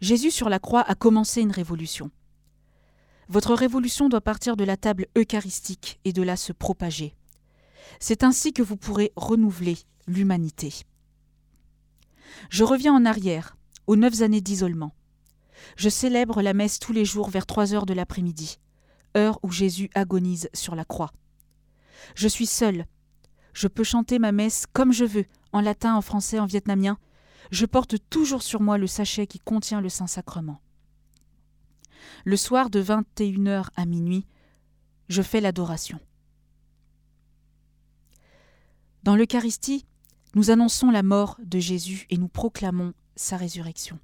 Jésus 0.00 0.30
sur 0.30 0.48
la 0.48 0.58
croix 0.58 0.82
a 0.82 0.94
commencé 0.94 1.40
une 1.40 1.52
révolution. 1.52 2.10
Votre 3.28 3.54
révolution 3.54 4.08
doit 4.08 4.20
partir 4.20 4.56
de 4.56 4.64
la 4.64 4.76
table 4.76 5.06
eucharistique 5.16 6.00
et 6.04 6.12
de 6.12 6.22
là 6.22 6.36
se 6.36 6.52
propager. 6.52 7.14
C'est 8.00 8.22
ainsi 8.22 8.52
que 8.52 8.62
vous 8.62 8.76
pourrez 8.76 9.12
renouveler 9.16 9.78
l'humanité. 10.06 10.74
Je 12.50 12.64
reviens 12.64 12.94
en 12.94 13.04
arrière, 13.04 13.56
aux 13.86 13.96
neuf 13.96 14.22
années 14.22 14.40
d'isolement. 14.40 14.94
Je 15.76 15.88
célèbre 15.88 16.42
la 16.42 16.52
messe 16.52 16.78
tous 16.78 16.92
les 16.92 17.04
jours 17.04 17.30
vers 17.30 17.46
trois 17.46 17.74
heures 17.74 17.86
de 17.86 17.94
l'après-midi, 17.94 18.58
heure 19.16 19.38
où 19.42 19.50
Jésus 19.50 19.90
agonise 19.94 20.48
sur 20.52 20.74
la 20.74 20.84
croix. 20.84 21.12
Je 22.14 22.28
suis 22.28 22.46
seul. 22.46 22.86
Je 23.52 23.68
peux 23.68 23.84
chanter 23.84 24.18
ma 24.18 24.32
messe 24.32 24.66
comme 24.72 24.92
je 24.92 25.04
veux, 25.04 25.26
en 25.52 25.60
latin, 25.60 25.94
en 25.94 26.02
français, 26.02 26.38
en 26.38 26.46
vietnamien. 26.46 26.98
Je 27.50 27.66
porte 27.66 27.96
toujours 28.10 28.42
sur 28.42 28.60
moi 28.60 28.78
le 28.78 28.86
sachet 28.86 29.26
qui 29.26 29.38
contient 29.38 29.80
le 29.80 29.88
Saint-Sacrement. 29.88 30.60
Le 32.24 32.36
soir 32.36 32.70
de 32.70 32.82
21h 32.82 33.66
à 33.76 33.86
minuit, 33.86 34.26
je 35.08 35.22
fais 35.22 35.40
l'adoration. 35.40 35.98
Dans 39.02 39.16
l'Eucharistie, 39.16 39.84
nous 40.34 40.50
annonçons 40.50 40.90
la 40.90 41.02
mort 41.02 41.36
de 41.42 41.58
Jésus 41.58 42.06
et 42.10 42.16
nous 42.16 42.28
proclamons 42.28 42.94
sa 43.16 43.36
résurrection. 43.36 43.98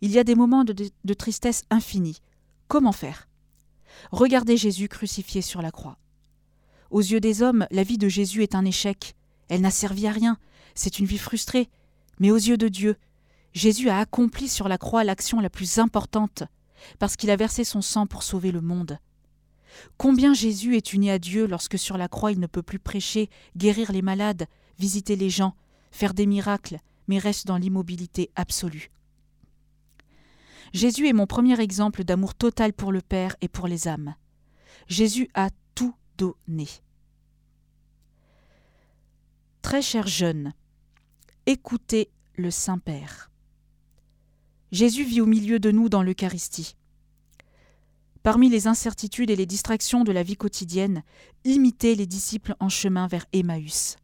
Il 0.00 0.10
y 0.10 0.18
a 0.18 0.24
des 0.24 0.34
moments 0.34 0.64
de, 0.64 1.14
tristesse 1.14 1.64
infinie. 1.70 2.20
Comment 2.68 2.92
faire? 2.92 3.28
Regardez 4.10 4.56
Jésus 4.56 4.88
crucifié 4.88 5.42
sur 5.42 5.62
la 5.62 5.70
croix. 5.70 5.98
Aux 6.90 7.00
yeux 7.00 7.20
des 7.20 7.42
hommes, 7.42 7.66
la 7.70 7.82
vie 7.82 7.98
de 7.98 8.08
Jésus 8.08 8.42
est 8.42 8.54
un 8.54 8.64
échec. 8.64 9.14
Elle 9.48 9.60
n'a 9.60 9.70
servi 9.70 10.06
à 10.06 10.12
rien. 10.12 10.38
C'est 10.74 10.98
une 10.98 11.06
vie 11.06 11.18
frustrée. 11.18 11.68
Mais 12.18 12.30
aux 12.30 12.36
yeux 12.36 12.56
de 12.56 12.68
Dieu, 12.68 12.96
Jésus 13.52 13.88
a 13.88 13.98
accompli 13.98 14.48
sur 14.48 14.68
la 14.68 14.78
croix 14.78 15.04
l'action 15.04 15.40
la 15.40 15.50
plus 15.50 15.78
importante, 15.78 16.44
parce 16.98 17.16
qu'il 17.16 17.30
a 17.30 17.36
versé 17.36 17.64
son 17.64 17.82
sang 17.82 18.06
pour 18.06 18.22
sauver 18.22 18.52
le 18.52 18.60
monde. 18.60 18.98
Combien 19.96 20.34
Jésus 20.34 20.76
est 20.76 20.92
uni 20.92 21.10
à 21.10 21.18
Dieu 21.18 21.46
lorsque 21.46 21.78
sur 21.78 21.96
la 21.96 22.08
croix 22.08 22.32
il 22.32 22.40
ne 22.40 22.46
peut 22.46 22.62
plus 22.62 22.78
prêcher, 22.78 23.30
guérir 23.56 23.92
les 23.92 24.02
malades, 24.02 24.46
visiter 24.78 25.16
les 25.16 25.30
gens, 25.30 25.54
faire 25.90 26.14
des 26.14 26.26
miracles, 26.26 26.78
mais 27.08 27.18
reste 27.18 27.46
dans 27.46 27.56
l'immobilité 27.56 28.30
absolue. 28.36 28.90
Jésus 30.72 31.08
est 31.08 31.12
mon 31.12 31.26
premier 31.26 31.58
exemple 31.60 32.04
d'amour 32.04 32.34
total 32.34 32.72
pour 32.72 32.92
le 32.92 33.00
Père 33.00 33.36
et 33.40 33.48
pour 33.48 33.66
les 33.66 33.88
âmes. 33.88 34.14
Jésus 34.86 35.28
a 35.34 35.50
tout 35.74 35.94
donné. 36.16 36.68
Très 39.62 39.82
chers 39.82 40.06
jeunes, 40.06 40.52
écoutez 41.46 42.10
le 42.36 42.50
Saint-Père. 42.50 43.29
Jésus 44.72 45.04
vit 45.04 45.20
au 45.20 45.26
milieu 45.26 45.58
de 45.58 45.70
nous 45.70 45.88
dans 45.88 46.02
l'Eucharistie. 46.02 46.76
Parmi 48.22 48.48
les 48.48 48.66
incertitudes 48.66 49.30
et 49.30 49.36
les 49.36 49.46
distractions 49.46 50.04
de 50.04 50.12
la 50.12 50.22
vie 50.22 50.36
quotidienne, 50.36 51.02
imitez 51.44 51.94
les 51.94 52.06
disciples 52.06 52.54
en 52.60 52.68
chemin 52.68 53.08
vers 53.08 53.26
Emmaüs. 53.32 53.96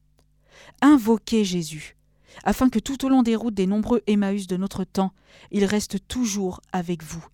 Invoquez 0.81 1.45
Jésus, 1.45 1.97
afin 2.43 2.69
que 2.69 2.79
tout 2.79 3.05
au 3.05 3.09
long 3.09 3.23
des 3.23 3.37
routes 3.37 3.55
des 3.55 3.67
nombreux 3.67 4.03
Emmaüs 4.07 4.47
de 4.47 4.57
notre 4.57 4.85
temps, 4.85 5.13
il 5.53 5.65
reste 5.65 6.09
toujours 6.09 6.61
avec 6.73 7.03
vous. 7.03 7.25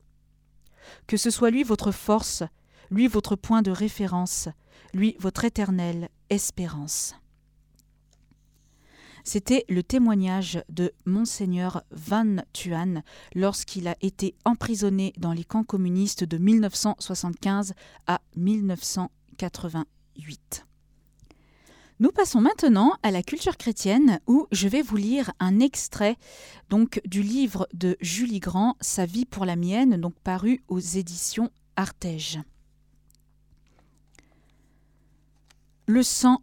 Que 1.06 1.16
ce 1.16 1.30
soit 1.30 1.50
lui 1.50 1.62
votre 1.62 1.92
force, 1.92 2.42
lui 2.90 3.06
votre 3.06 3.36
point 3.36 3.62
de 3.62 3.70
référence, 3.70 4.48
lui 4.92 5.16
votre 5.20 5.44
éternelle 5.44 6.10
espérance. 6.28 7.14
C'était 9.24 9.64
le 9.68 9.82
témoignage 9.82 10.62
de 10.68 10.92
Monseigneur 11.04 11.82
Van 11.90 12.36
Thuan 12.52 13.02
lorsqu'il 13.34 13.88
a 13.88 13.96
été 14.00 14.36
emprisonné 14.44 15.12
dans 15.16 15.32
les 15.32 15.42
camps 15.44 15.64
communistes 15.64 16.22
de 16.24 16.38
1975 16.38 17.74
à 18.06 18.20
1988. 18.36 20.66
Nous 22.00 22.10
passons 22.10 22.40
maintenant 22.40 22.96
à 23.04 23.12
la 23.12 23.22
culture 23.22 23.56
chrétienne 23.56 24.18
où 24.26 24.48
je 24.50 24.66
vais 24.66 24.82
vous 24.82 24.96
lire 24.96 25.30
un 25.38 25.60
extrait 25.60 26.16
donc 26.68 27.00
du 27.04 27.22
livre 27.22 27.68
de 27.74 27.96
Julie 28.00 28.40
Grand, 28.40 28.74
Sa 28.80 29.06
vie 29.06 29.24
pour 29.24 29.44
la 29.44 29.54
mienne, 29.54 30.00
donc 30.00 30.14
paru 30.24 30.64
aux 30.66 30.80
éditions 30.80 31.48
Artege. 31.76 32.40
Le 35.86 36.02
sang 36.02 36.42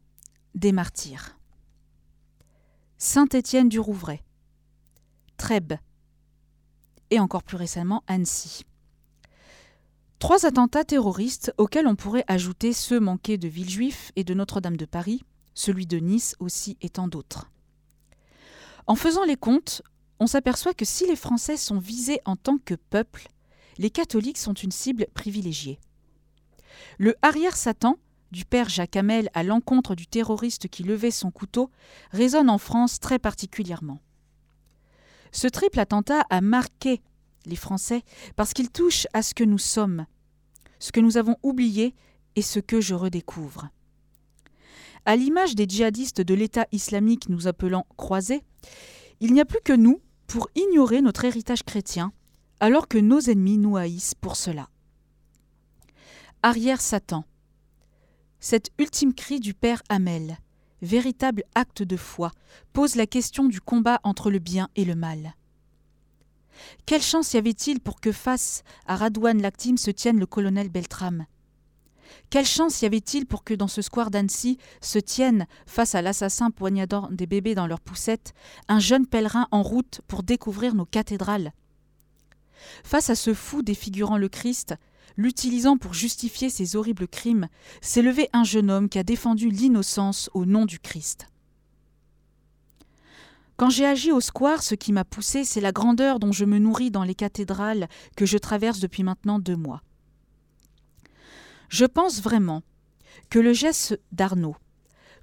des 0.56 0.72
martyrs. 0.72 1.39
Saint-Étienne 3.02 3.70
du 3.70 3.80
Rouvray, 3.80 4.22
Trèbes 5.38 5.76
et 7.12 7.22
encore 7.22 7.44
plus 7.44 7.56
récemment 7.56 8.04
Annecy. 8.08 8.66
Trois 10.20 10.46
attentats 10.46 10.84
terroristes 10.84 11.54
auxquels 11.58 11.88
on 11.88 11.96
pourrait 11.96 12.26
ajouter 12.28 12.74
ceux 12.74 13.00
manqués 13.00 13.38
de 13.38 13.48
Villejuif 13.48 14.12
et 14.18 14.26
de 14.26 14.34
Notre-Dame 14.34 14.76
de 14.76 14.84
Paris, 14.84 15.24
celui 15.54 15.88
de 15.88 15.96
Nice 15.98 16.36
aussi 16.40 16.78
et 16.82 16.90
tant 16.90 17.08
d'autres. 17.08 17.50
En 18.86 18.96
faisant 18.96 19.24
les 19.24 19.38
comptes, 19.38 19.82
on 20.20 20.28
s'aperçoit 20.28 20.74
que 20.74 20.84
si 20.84 21.08
les 21.08 21.16
Français 21.16 21.56
sont 21.56 21.80
visés 21.80 22.20
en 22.26 22.36
tant 22.36 22.58
que 22.58 22.76
peuple, 22.76 23.30
les 23.78 23.92
catholiques 23.92 24.38
sont 24.38 24.52
une 24.54 24.74
cible 24.74 25.08
privilégiée. 25.14 25.80
Le 26.98 27.16
arrière-Satan 27.22 27.98
du 28.32 28.46
père 28.46 28.70
Jacques 28.70 28.98
à 29.34 29.44
l'encontre 29.44 29.96
du 29.96 30.08
terroriste 30.08 30.68
qui 30.68 30.84
levait 30.84 31.12
son 31.12 31.32
couteau 31.32 31.72
résonne 32.12 32.50
en 32.50 32.58
France 32.58 33.00
très 33.00 33.20
particulièrement. 33.20 34.00
Ce 35.32 35.48
triple 35.48 35.80
attentat 35.80 36.24
a 36.30 36.42
marqué 36.42 37.02
les 37.46 37.56
Français 37.56 38.04
parce 38.36 38.54
qu'il 38.54 38.70
touche 38.70 39.08
à 39.14 39.22
ce 39.22 39.34
que 39.34 39.44
nous 39.44 39.58
sommes, 39.58 40.06
ce 40.80 40.92
que 40.92 41.00
nous 41.00 41.18
avons 41.18 41.38
oublié 41.44 41.96
et 42.36 42.42
ce 42.42 42.60
que 42.60 42.82
je 42.82 42.96
redécouvre. 42.96 43.70
À 45.06 45.16
l'image 45.16 45.56
des 45.56 45.66
djihadistes 45.68 46.22
de 46.22 46.34
l'État 46.34 46.68
islamique 46.72 47.30
nous 47.30 47.48
appelant 47.48 47.86
croisés, 47.98 48.44
il 49.20 49.34
n'y 49.34 49.42
a 49.42 49.46
plus 49.46 49.62
que 49.64 49.74
nous 49.74 50.02
pour 50.28 50.50
ignorer 50.56 51.02
notre 51.02 51.26
héritage 51.26 51.64
chrétien, 51.64 52.14
alors 52.60 52.88
que 52.88 52.98
nos 52.98 53.20
ennemis 53.20 53.58
nous 53.58 53.78
haïssent 53.78 54.16
pour 54.16 54.36
cela. 54.36 54.70
Arrière 56.44 56.82
Satan, 56.82 57.26
cet 58.40 58.70
ultime 58.78 59.14
cri 59.14 59.40
du 59.40 59.54
père 59.54 59.82
Hamel, 59.90 60.38
véritable 60.82 61.44
acte 61.56 61.84
de 61.84 61.98
foi, 61.98 62.32
pose 62.74 62.96
la 62.96 63.06
question 63.06 63.46
du 63.46 63.60
combat 63.60 64.00
entre 64.04 64.32
le 64.32 64.40
bien 64.40 64.70
et 64.76 64.86
le 64.86 64.96
mal. 64.96 65.34
Quelle 66.86 67.02
chance 67.02 67.34
y 67.34 67.38
avait-il 67.38 67.80
pour 67.80 68.02
que 68.02 68.12
face 68.12 68.64
à 68.86 68.96
Radouane 68.96 69.42
Lactime 69.42 69.78
se 69.78 69.92
tienne 69.92 70.20
le 70.20 70.26
colonel 70.26 70.70
Beltram 70.70 71.26
Quelle 72.30 72.46
chance 72.46 72.82
y 72.82 72.86
avait-il 72.86 73.26
pour 73.26 73.44
que 73.44 73.54
dans 73.54 73.68
ce 73.68 73.82
square 73.82 74.12
d'Annecy 74.12 74.58
se 74.82 75.00
tienne, 75.00 75.48
face 75.66 75.96
à 75.96 76.02
l'assassin 76.02 76.52
poignardant 76.52 77.08
des 77.12 77.28
bébés 77.28 77.56
dans 77.56 77.68
leurs 77.68 77.80
poussettes, 77.80 78.34
un 78.68 78.80
jeune 78.80 79.08
pèlerin 79.08 79.48
en 79.52 79.64
route 79.64 80.02
pour 80.08 80.24
découvrir 80.24 80.76
nos 80.76 80.86
cathédrales? 80.86 81.54
Face 82.84 83.10
à 83.10 83.16
ce 83.16 83.34
fou 83.34 83.62
défigurant 83.62 84.18
le 84.18 84.28
Christ, 84.28 84.76
l'utilisant 85.20 85.78
pour 85.78 85.94
justifier 85.94 86.50
ses 86.50 86.78
horribles 86.78 87.08
crimes, 87.08 87.50
s'est 87.82 88.02
levé 88.02 88.30
un 88.32 88.46
jeune 88.46 88.72
homme 88.72 88.88
qui 88.88 89.00
a 89.00 89.04
défendu 89.04 89.50
l'innocence 89.50 90.30
au 90.34 90.46
nom 90.46 90.66
du 90.66 90.80
Christ. 90.80 91.28
Quand 93.58 93.70
j'ai 93.70 93.86
agi 93.86 94.14
au 94.14 94.22
square, 94.22 94.64
ce 94.64 94.76
qui 94.76 94.94
m'a 94.94 95.04
poussé, 95.04 95.44
c'est 95.44 95.60
la 95.60 95.74
grandeur 95.74 96.20
dont 96.20 96.32
je 96.32 96.46
me 96.46 96.58
nourris 96.58 96.90
dans 96.90 97.04
les 97.04 97.16
cathédrales 97.16 97.90
que 98.16 98.26
je 98.26 98.38
traverse 98.38 98.80
depuis 98.80 99.04
maintenant 99.04 99.40
deux 99.40 99.58
mois. 99.58 99.84
Je 101.68 101.84
pense 101.84 102.22
vraiment 102.22 102.64
que 103.30 103.40
le 103.40 103.52
geste 103.52 104.00
d'Arnaud 104.14 104.56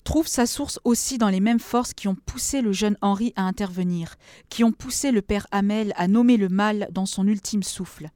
trouve 0.05 0.29
sa 0.29 0.47
source 0.47 0.79
aussi 0.85 1.17
dans 1.17 1.31
les 1.31 1.41
mêmes 1.41 1.59
forces 1.59 1.95
qui 1.95 2.07
ont 2.07 2.15
poussé 2.15 2.61
le 2.61 2.73
jeune 2.73 2.99
Henri 3.01 3.33
à 3.35 3.45
intervenir, 3.45 4.17
qui 4.51 4.63
ont 4.63 4.73
poussé 4.73 5.11
le 5.11 5.23
père 5.23 5.47
Hamel 5.53 5.95
à 5.97 6.07
nommer 6.07 6.37
le 6.37 6.51
mal 6.51 6.87
dans 6.93 7.07
son 7.07 7.27
ultime 7.27 7.63
souffle. 7.63 8.11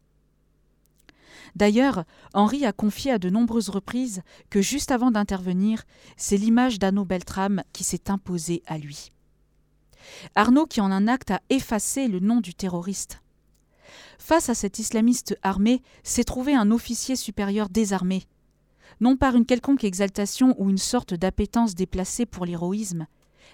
D'ailleurs, 1.57 2.05
Henri 2.35 2.65
a 2.65 2.73
confié 2.73 3.13
à 3.13 3.19
de 3.19 3.31
nombreuses 3.31 3.69
reprises 3.69 4.23
que 4.51 4.61
juste 4.61 4.91
avant 4.91 5.11
d'intervenir, 5.11 5.85
c'est 6.17 6.37
l'image 6.37 6.79
d'Arnaud 6.79 7.05
Beltrame 7.05 7.63
qui 7.73 7.85
s'est 7.85 8.11
imposée 8.11 8.63
à 8.67 8.79
lui. 8.79 9.13
Arnaud 10.35 10.67
qui 10.67 10.81
en 10.81 10.91
un 10.91 11.09
acte 11.09 11.31
a 11.31 11.41
effacé 11.51 12.09
le 12.09 12.21
nom 12.21 12.41
du 12.41 12.55
terroriste. 12.55 13.21
Face 14.19 14.49
à 14.49 14.55
cet 14.55 14.79
islamiste 14.79 15.39
armé, 15.43 15.83
s'est 16.03 16.25
trouvé 16.25 16.55
un 16.55 16.71
officier 16.71 17.17
supérieur 17.17 17.69
désarmé. 17.69 18.25
Non 19.01 19.17
par 19.17 19.35
une 19.35 19.47
quelconque 19.47 19.85
exaltation 19.85 20.55
ou 20.59 20.69
une 20.69 20.79
sorte 20.79 21.15
d'appétence 21.15 21.75
déplacée 21.75 22.27
pour 22.27 22.45
l'héroïsme, 22.45 23.07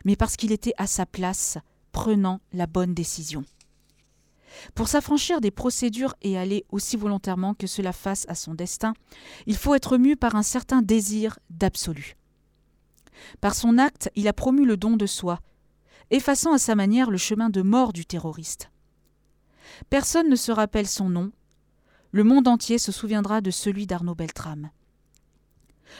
mais 0.04 0.16
parce 0.16 0.36
qu'il 0.36 0.52
était 0.52 0.74
à 0.76 0.86
sa 0.86 1.06
place, 1.06 1.58
prenant 1.92 2.40
la 2.52 2.66
bonne 2.66 2.94
décision. 2.94 3.44
Pour 4.74 4.88
s'affranchir 4.88 5.40
des 5.40 5.50
procédures 5.50 6.14
et 6.22 6.38
aller 6.38 6.64
aussi 6.70 6.96
volontairement 6.96 7.54
que 7.54 7.66
cela 7.66 7.92
fasse 7.92 8.26
à 8.28 8.34
son 8.34 8.54
destin, 8.54 8.94
il 9.46 9.56
faut 9.56 9.74
être 9.74 9.98
mu 9.98 10.16
par 10.16 10.34
un 10.34 10.42
certain 10.42 10.82
désir 10.82 11.38
d'absolu. 11.50 12.16
Par 13.40 13.54
son 13.54 13.78
acte, 13.78 14.10
il 14.14 14.28
a 14.28 14.32
promu 14.32 14.64
le 14.64 14.76
don 14.76 14.96
de 14.96 15.06
soi, 15.06 15.40
effaçant 16.10 16.52
à 16.52 16.58
sa 16.58 16.74
manière 16.74 17.10
le 17.10 17.16
chemin 17.16 17.50
de 17.50 17.62
mort 17.62 17.92
du 17.92 18.06
terroriste. 18.06 18.70
Personne 19.90 20.28
ne 20.28 20.36
se 20.36 20.52
rappelle 20.52 20.86
son 20.86 21.08
nom, 21.08 21.32
le 22.12 22.24
monde 22.24 22.48
entier 22.48 22.78
se 22.78 22.92
souviendra 22.92 23.40
de 23.40 23.50
celui 23.50 23.86
d'Arnaud 23.86 24.14
Beltrame. 24.14 24.70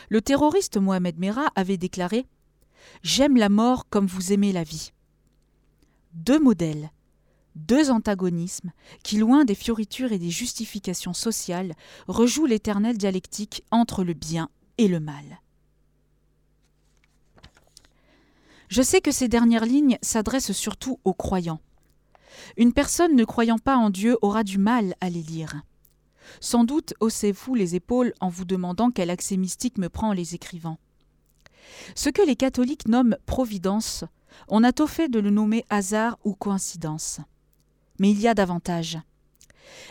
Le 0.09 0.21
terroriste 0.21 0.79
Mohamed 0.79 1.19
Merah 1.19 1.51
avait 1.55 1.77
déclaré 1.77 2.27
J'aime 3.03 3.37
la 3.37 3.49
mort 3.49 3.89
comme 3.89 4.07
vous 4.07 4.33
aimez 4.33 4.53
la 4.53 4.63
vie. 4.63 4.93
Deux 6.13 6.39
modèles, 6.39 6.91
deux 7.57 7.91
antagonismes 7.91 8.73
qui, 9.03 9.17
loin 9.17 9.45
des 9.45 9.55
fioritures 9.55 10.13
et 10.13 10.19
des 10.19 10.31
justifications 10.31 11.15
sociales, 11.15 11.75
rejouent 12.07 12.47
l'éternelle 12.47 12.99
dialectique 12.99 13.65
entre 13.71 14.05
le 14.05 14.13
bien 14.13 14.51
et 14.79 14.89
le 14.89 15.01
mal. 15.01 15.41
Je 18.69 18.83
sais 18.83 19.01
que 19.01 19.13
ces 19.13 19.29
dernières 19.29 19.65
lignes 19.65 19.99
s'adressent 20.03 20.53
surtout 20.53 21.01
aux 21.05 21.15
croyants. 21.15 21.61
Une 22.57 22.73
personne 22.73 23.17
ne 23.17 23.25
croyant 23.25 23.59
pas 23.59 23.77
en 23.77 23.91
Dieu 23.91 24.19
aura 24.23 24.45
du 24.45 24.59
mal 24.59 24.95
à 25.01 25.09
les 25.09 25.23
lire. 25.23 25.63
Sans 26.41 26.65
doute 26.65 26.93
haussez-vous 27.01 27.55
les 27.55 27.75
épaules 27.75 28.13
en 28.21 28.29
vous 28.29 28.45
demandant 28.45 28.91
quel 28.91 29.11
accès 29.11 29.37
mystique 29.37 29.79
me 29.79 29.89
prend 29.89 30.13
les 30.13 30.35
écrivants. 30.35 30.79
Ce 31.95 32.11
que 32.11 32.23
les 32.23 32.37
catholiques 32.37 32.89
nomment 32.89 33.17
providence, 33.27 34.05
on 34.49 34.65
a 34.65 34.73
tôt 34.73 34.87
fait 34.87 35.09
de 35.09 35.21
le 35.21 35.31
nommer 35.31 35.65
hasard 35.71 36.19
ou 36.25 36.35
coïncidence. 36.35 37.21
Mais 37.99 38.11
il 38.11 38.21
y 38.21 38.29
a 38.29 38.35
davantage. 38.35 38.99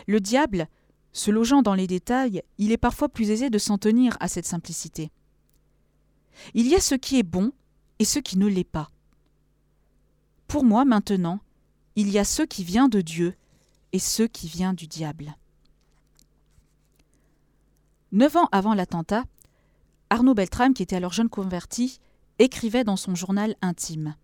Le 0.06 0.20
diable, 0.20 0.68
se 1.12 1.30
logeant 1.30 1.62
dans 1.62 1.74
les 1.74 1.86
détails, 1.86 2.42
il 2.58 2.72
est 2.72 2.76
parfois 2.76 3.08
plus 3.08 3.30
aisé 3.30 3.50
de 3.50 3.58
s'en 3.58 3.78
tenir 3.78 4.16
à 4.20 4.28
cette 4.28 4.46
simplicité. 4.46 5.10
Il 6.54 6.66
y 6.68 6.74
a 6.74 6.80
ce 6.80 6.94
qui 6.94 7.18
est 7.18 7.22
bon 7.22 7.52
et 7.98 8.04
ce 8.04 8.18
qui 8.18 8.38
ne 8.38 8.46
l'est 8.46 8.64
pas. 8.64 8.90
Pour 10.46 10.64
moi, 10.64 10.84
maintenant, 10.84 11.40
il 11.96 12.10
y 12.10 12.18
a 12.18 12.24
ce 12.24 12.42
qui 12.42 12.62
vient 12.62 12.88
de 12.88 13.00
Dieu 13.00 13.34
et 13.92 13.98
ce 13.98 14.22
qui 14.22 14.48
vient 14.48 14.74
du 14.74 14.86
diable. 14.86 15.36
Neuf 18.12 18.36
ans 18.36 18.48
avant 18.52 18.74
l'attentat, 18.74 19.24
Arnaud 20.10 20.34
Beltrame, 20.34 20.74
qui 20.74 20.82
était 20.82 20.96
alors 20.96 21.12
jeune 21.12 21.28
converti, 21.28 21.98
écrivait 22.38 22.84
dans 22.84 22.96
son 22.96 23.14
journal 23.14 23.56
intime 23.62 24.14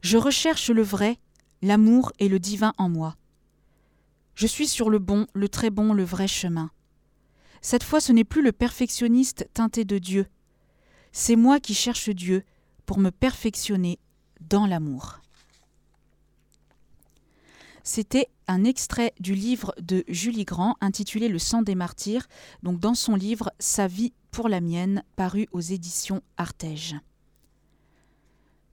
Je 0.00 0.16
recherche 0.16 0.70
le 0.70 0.82
vrai, 0.82 1.18
l'amour 1.62 2.12
et 2.18 2.28
le 2.28 2.38
divin 2.38 2.72
en 2.78 2.88
moi. 2.88 3.16
Je 4.34 4.46
suis 4.46 4.66
sur 4.66 4.90
le 4.90 4.98
bon, 4.98 5.26
le 5.34 5.48
très 5.48 5.70
bon, 5.70 5.92
le 5.92 6.04
vrai 6.04 6.28
chemin. 6.28 6.70
Cette 7.62 7.84
fois, 7.84 8.00
ce 8.00 8.12
n'est 8.12 8.24
plus 8.24 8.42
le 8.42 8.52
perfectionniste 8.52 9.48
teinté 9.52 9.84
de 9.84 9.98
Dieu. 9.98 10.26
C'est 11.12 11.36
moi 11.36 11.60
qui 11.60 11.74
cherche 11.74 12.08
Dieu 12.10 12.44
pour 12.86 12.98
me 12.98 13.10
perfectionner 13.10 13.98
dans 14.40 14.66
l'amour. 14.66 15.20
C'était 17.82 18.28
un 18.46 18.64
extrait 18.64 19.12
du 19.20 19.34
livre 19.34 19.74
de 19.80 20.04
Julie 20.08 20.44
Grand 20.44 20.76
intitulé 20.80 21.28
Le 21.28 21.38
sang 21.38 21.62
des 21.62 21.74
martyrs, 21.74 22.26
donc 22.62 22.78
dans 22.78 22.94
son 22.94 23.14
livre 23.14 23.52
Sa 23.58 23.86
vie 23.86 24.12
pour 24.30 24.48
la 24.48 24.60
mienne, 24.60 25.02
paru 25.16 25.48
aux 25.52 25.60
éditions 25.60 26.22
Artege. 26.36 26.96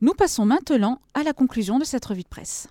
Nous 0.01 0.13
passons 0.13 0.45
maintenant 0.45 1.01
à 1.13 1.23
la 1.23 1.33
conclusion 1.33 1.79
de 1.79 1.83
cette 1.83 2.05
revue 2.05 2.23
de 2.23 2.27
presse. 2.27 2.69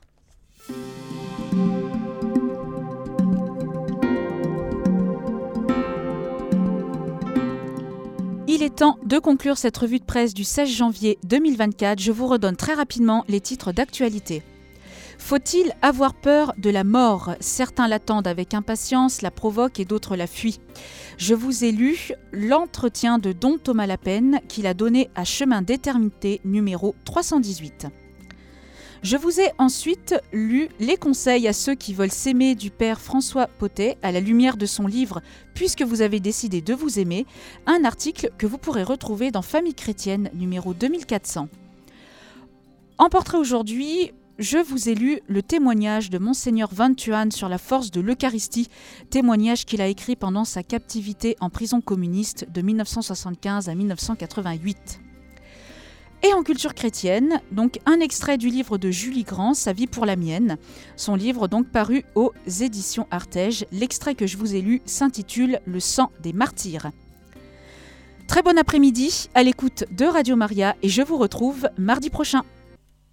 Il 8.49 8.63
est 8.63 8.77
temps 8.77 8.99
de 9.05 9.19
conclure 9.19 9.59
cette 9.59 9.77
revue 9.77 9.99
de 9.99 10.05
presse 10.05 10.33
du 10.33 10.45
16 10.45 10.69
janvier 10.71 11.19
2024. 11.25 12.01
Je 12.01 12.11
vous 12.11 12.27
redonne 12.27 12.57
très 12.57 12.75
rapidement 12.75 13.25
les 13.29 13.41
titres 13.41 13.73
d'actualité. 13.73 14.43
Faut-il 15.19 15.73
avoir 15.83 16.15
peur 16.15 16.53
de 16.57 16.71
la 16.71 16.85
mort? 16.85 17.35
Certains 17.41 17.89
l'attendent 17.89 18.27
avec 18.27 18.55
impatience, 18.55 19.23
la 19.23 19.31
provoquent 19.31 19.81
et 19.81 19.85
d'autres 19.85 20.17
la 20.17 20.27
fuient. 20.27 20.61
Je 21.19 21.35
vous 21.35 21.65
ai 21.65 21.73
lu 21.73 22.13
l'entretien 22.33 23.19
de 23.19 23.33
Don 23.33 23.59
Thomas 23.59 23.87
Lapen 23.87 24.41
qu'il 24.49 24.67
a 24.67 24.75
donné 24.75 25.11
à 25.15 25.25
Chemin 25.25 25.63
d'éternité 25.63 26.41
numéro 26.45 26.95
318. 27.05 27.89
Je 29.07 29.17
vous 29.17 29.41
ai 29.41 29.53
ensuite 29.59 30.17
lu 30.33 30.69
les 30.81 30.97
conseils 30.97 31.47
à 31.47 31.53
ceux 31.53 31.77
qui 31.77 31.95
veulent 31.95 32.11
s'aimer 32.11 32.57
du 32.57 32.73
père 32.73 33.01
François 33.01 33.47
Potet 33.47 33.99
à 34.03 34.11
la 34.11 34.19
lumière 34.19 34.57
de 34.57 34.67
son 34.67 34.89
livre 34.89 35.23
Puisque 35.55 35.83
vous 35.83 36.03
avez 36.03 36.19
décidé 36.19 36.61
de 36.61 36.75
vous 36.75 36.99
aimer, 36.99 37.25
un 37.67 37.85
article 37.85 38.33
que 38.37 38.49
vous 38.49 38.59
pourrez 38.59 38.83
retrouver 38.83 39.31
dans 39.31 39.43
Famille 39.43 39.77
chrétienne 39.77 40.29
numéro 40.35 40.75
2400. 40.75 41.49
En 42.99 43.09
portrait 43.09 43.39
aujourd'hui, 43.39 44.11
je 44.41 44.59
vous 44.59 44.89
ai 44.89 44.97
lu 44.97 45.21
le 45.29 45.41
témoignage 45.41 46.11
de 46.11 46.19
Monseigneur 46.19 46.71
Tuan 46.97 47.31
sur 47.31 47.49
la 47.49 47.59
force 47.59 47.93
de 47.93 48.01
l'Eucharistie, 48.01 48.69
témoignage 49.11 49.67
qu'il 49.67 49.83
a 49.83 49.87
écrit 49.87 50.17
pendant 50.17 50.45
sa 50.45 50.65
captivité 50.65 51.37
en 51.39 51.49
prison 51.49 51.81
communiste 51.81 52.51
de 52.51 52.61
1975 52.61 53.69
à 53.69 53.75
1988. 53.77 55.06
Et 56.27 56.33
en 56.33 56.43
culture 56.43 56.75
chrétienne, 56.75 57.41
donc 57.53 57.79
un 57.87 58.01
extrait 58.01 58.37
du 58.37 58.49
livre 58.49 58.79
de 58.79 58.91
Julie 58.91 59.23
Grand, 59.23 59.55
Sa 59.55 59.73
vie 59.73 59.87
pour 59.87 60.07
la 60.07 60.17
mienne. 60.17 60.57
Son 60.97 61.15
livre 61.15 61.47
donc 61.47 61.69
paru 61.69 62.03
aux 62.17 62.33
éditions 62.61 63.07
Artege. 63.13 63.65
L'extrait 63.71 64.17
que 64.17 64.27
je 64.27 64.37
vous 64.37 64.57
ai 64.57 64.61
lu 64.61 64.83
s'intitule 64.87 65.61
Le 65.67 65.79
sang 65.79 66.11
des 66.25 66.33
martyrs. 66.33 66.91
Très 68.27 68.43
bon 68.43 68.59
après-midi 68.59 69.31
à 69.35 69.45
l'écoute 69.45 69.85
de 69.93 70.05
Radio 70.05 70.35
Maria 70.35 70.75
et 70.83 70.89
je 70.89 71.03
vous 71.03 71.17
retrouve 71.17 71.69
mardi 71.79 72.11
prochain. 72.11 72.43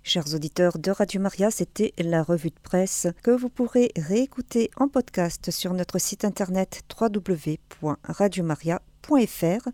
Chers 0.02 0.34
auditeurs 0.34 0.80
de 0.80 0.90
Radio 0.90 1.22
Maria, 1.22 1.52
c'était 1.52 1.94
la 2.00 2.24
revue 2.24 2.50
de 2.50 2.60
presse 2.64 3.06
que 3.22 3.30
vous 3.30 3.50
pourrez 3.50 3.92
réécouter 3.96 4.72
en 4.78 4.88
podcast 4.88 5.52
sur 5.52 5.76
notre 5.76 6.00
site 6.00 6.26
internet 6.26 6.82
www.radiomaria.fr. 7.00 9.70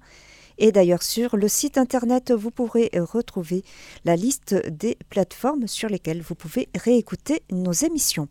Et 0.59 0.71
d'ailleurs, 0.71 1.03
sur 1.03 1.35
le 1.35 1.47
site 1.47 1.77
internet, 1.77 2.31
vous 2.31 2.51
pourrez 2.51 2.89
retrouver 2.93 3.63
la 4.05 4.15
liste 4.15 4.55
des 4.69 4.97
plateformes 5.09 5.67
sur 5.67 5.89
lesquelles 5.89 6.21
vous 6.21 6.35
pouvez 6.35 6.69
réécouter 6.75 7.41
nos 7.51 7.71
émissions. 7.71 8.29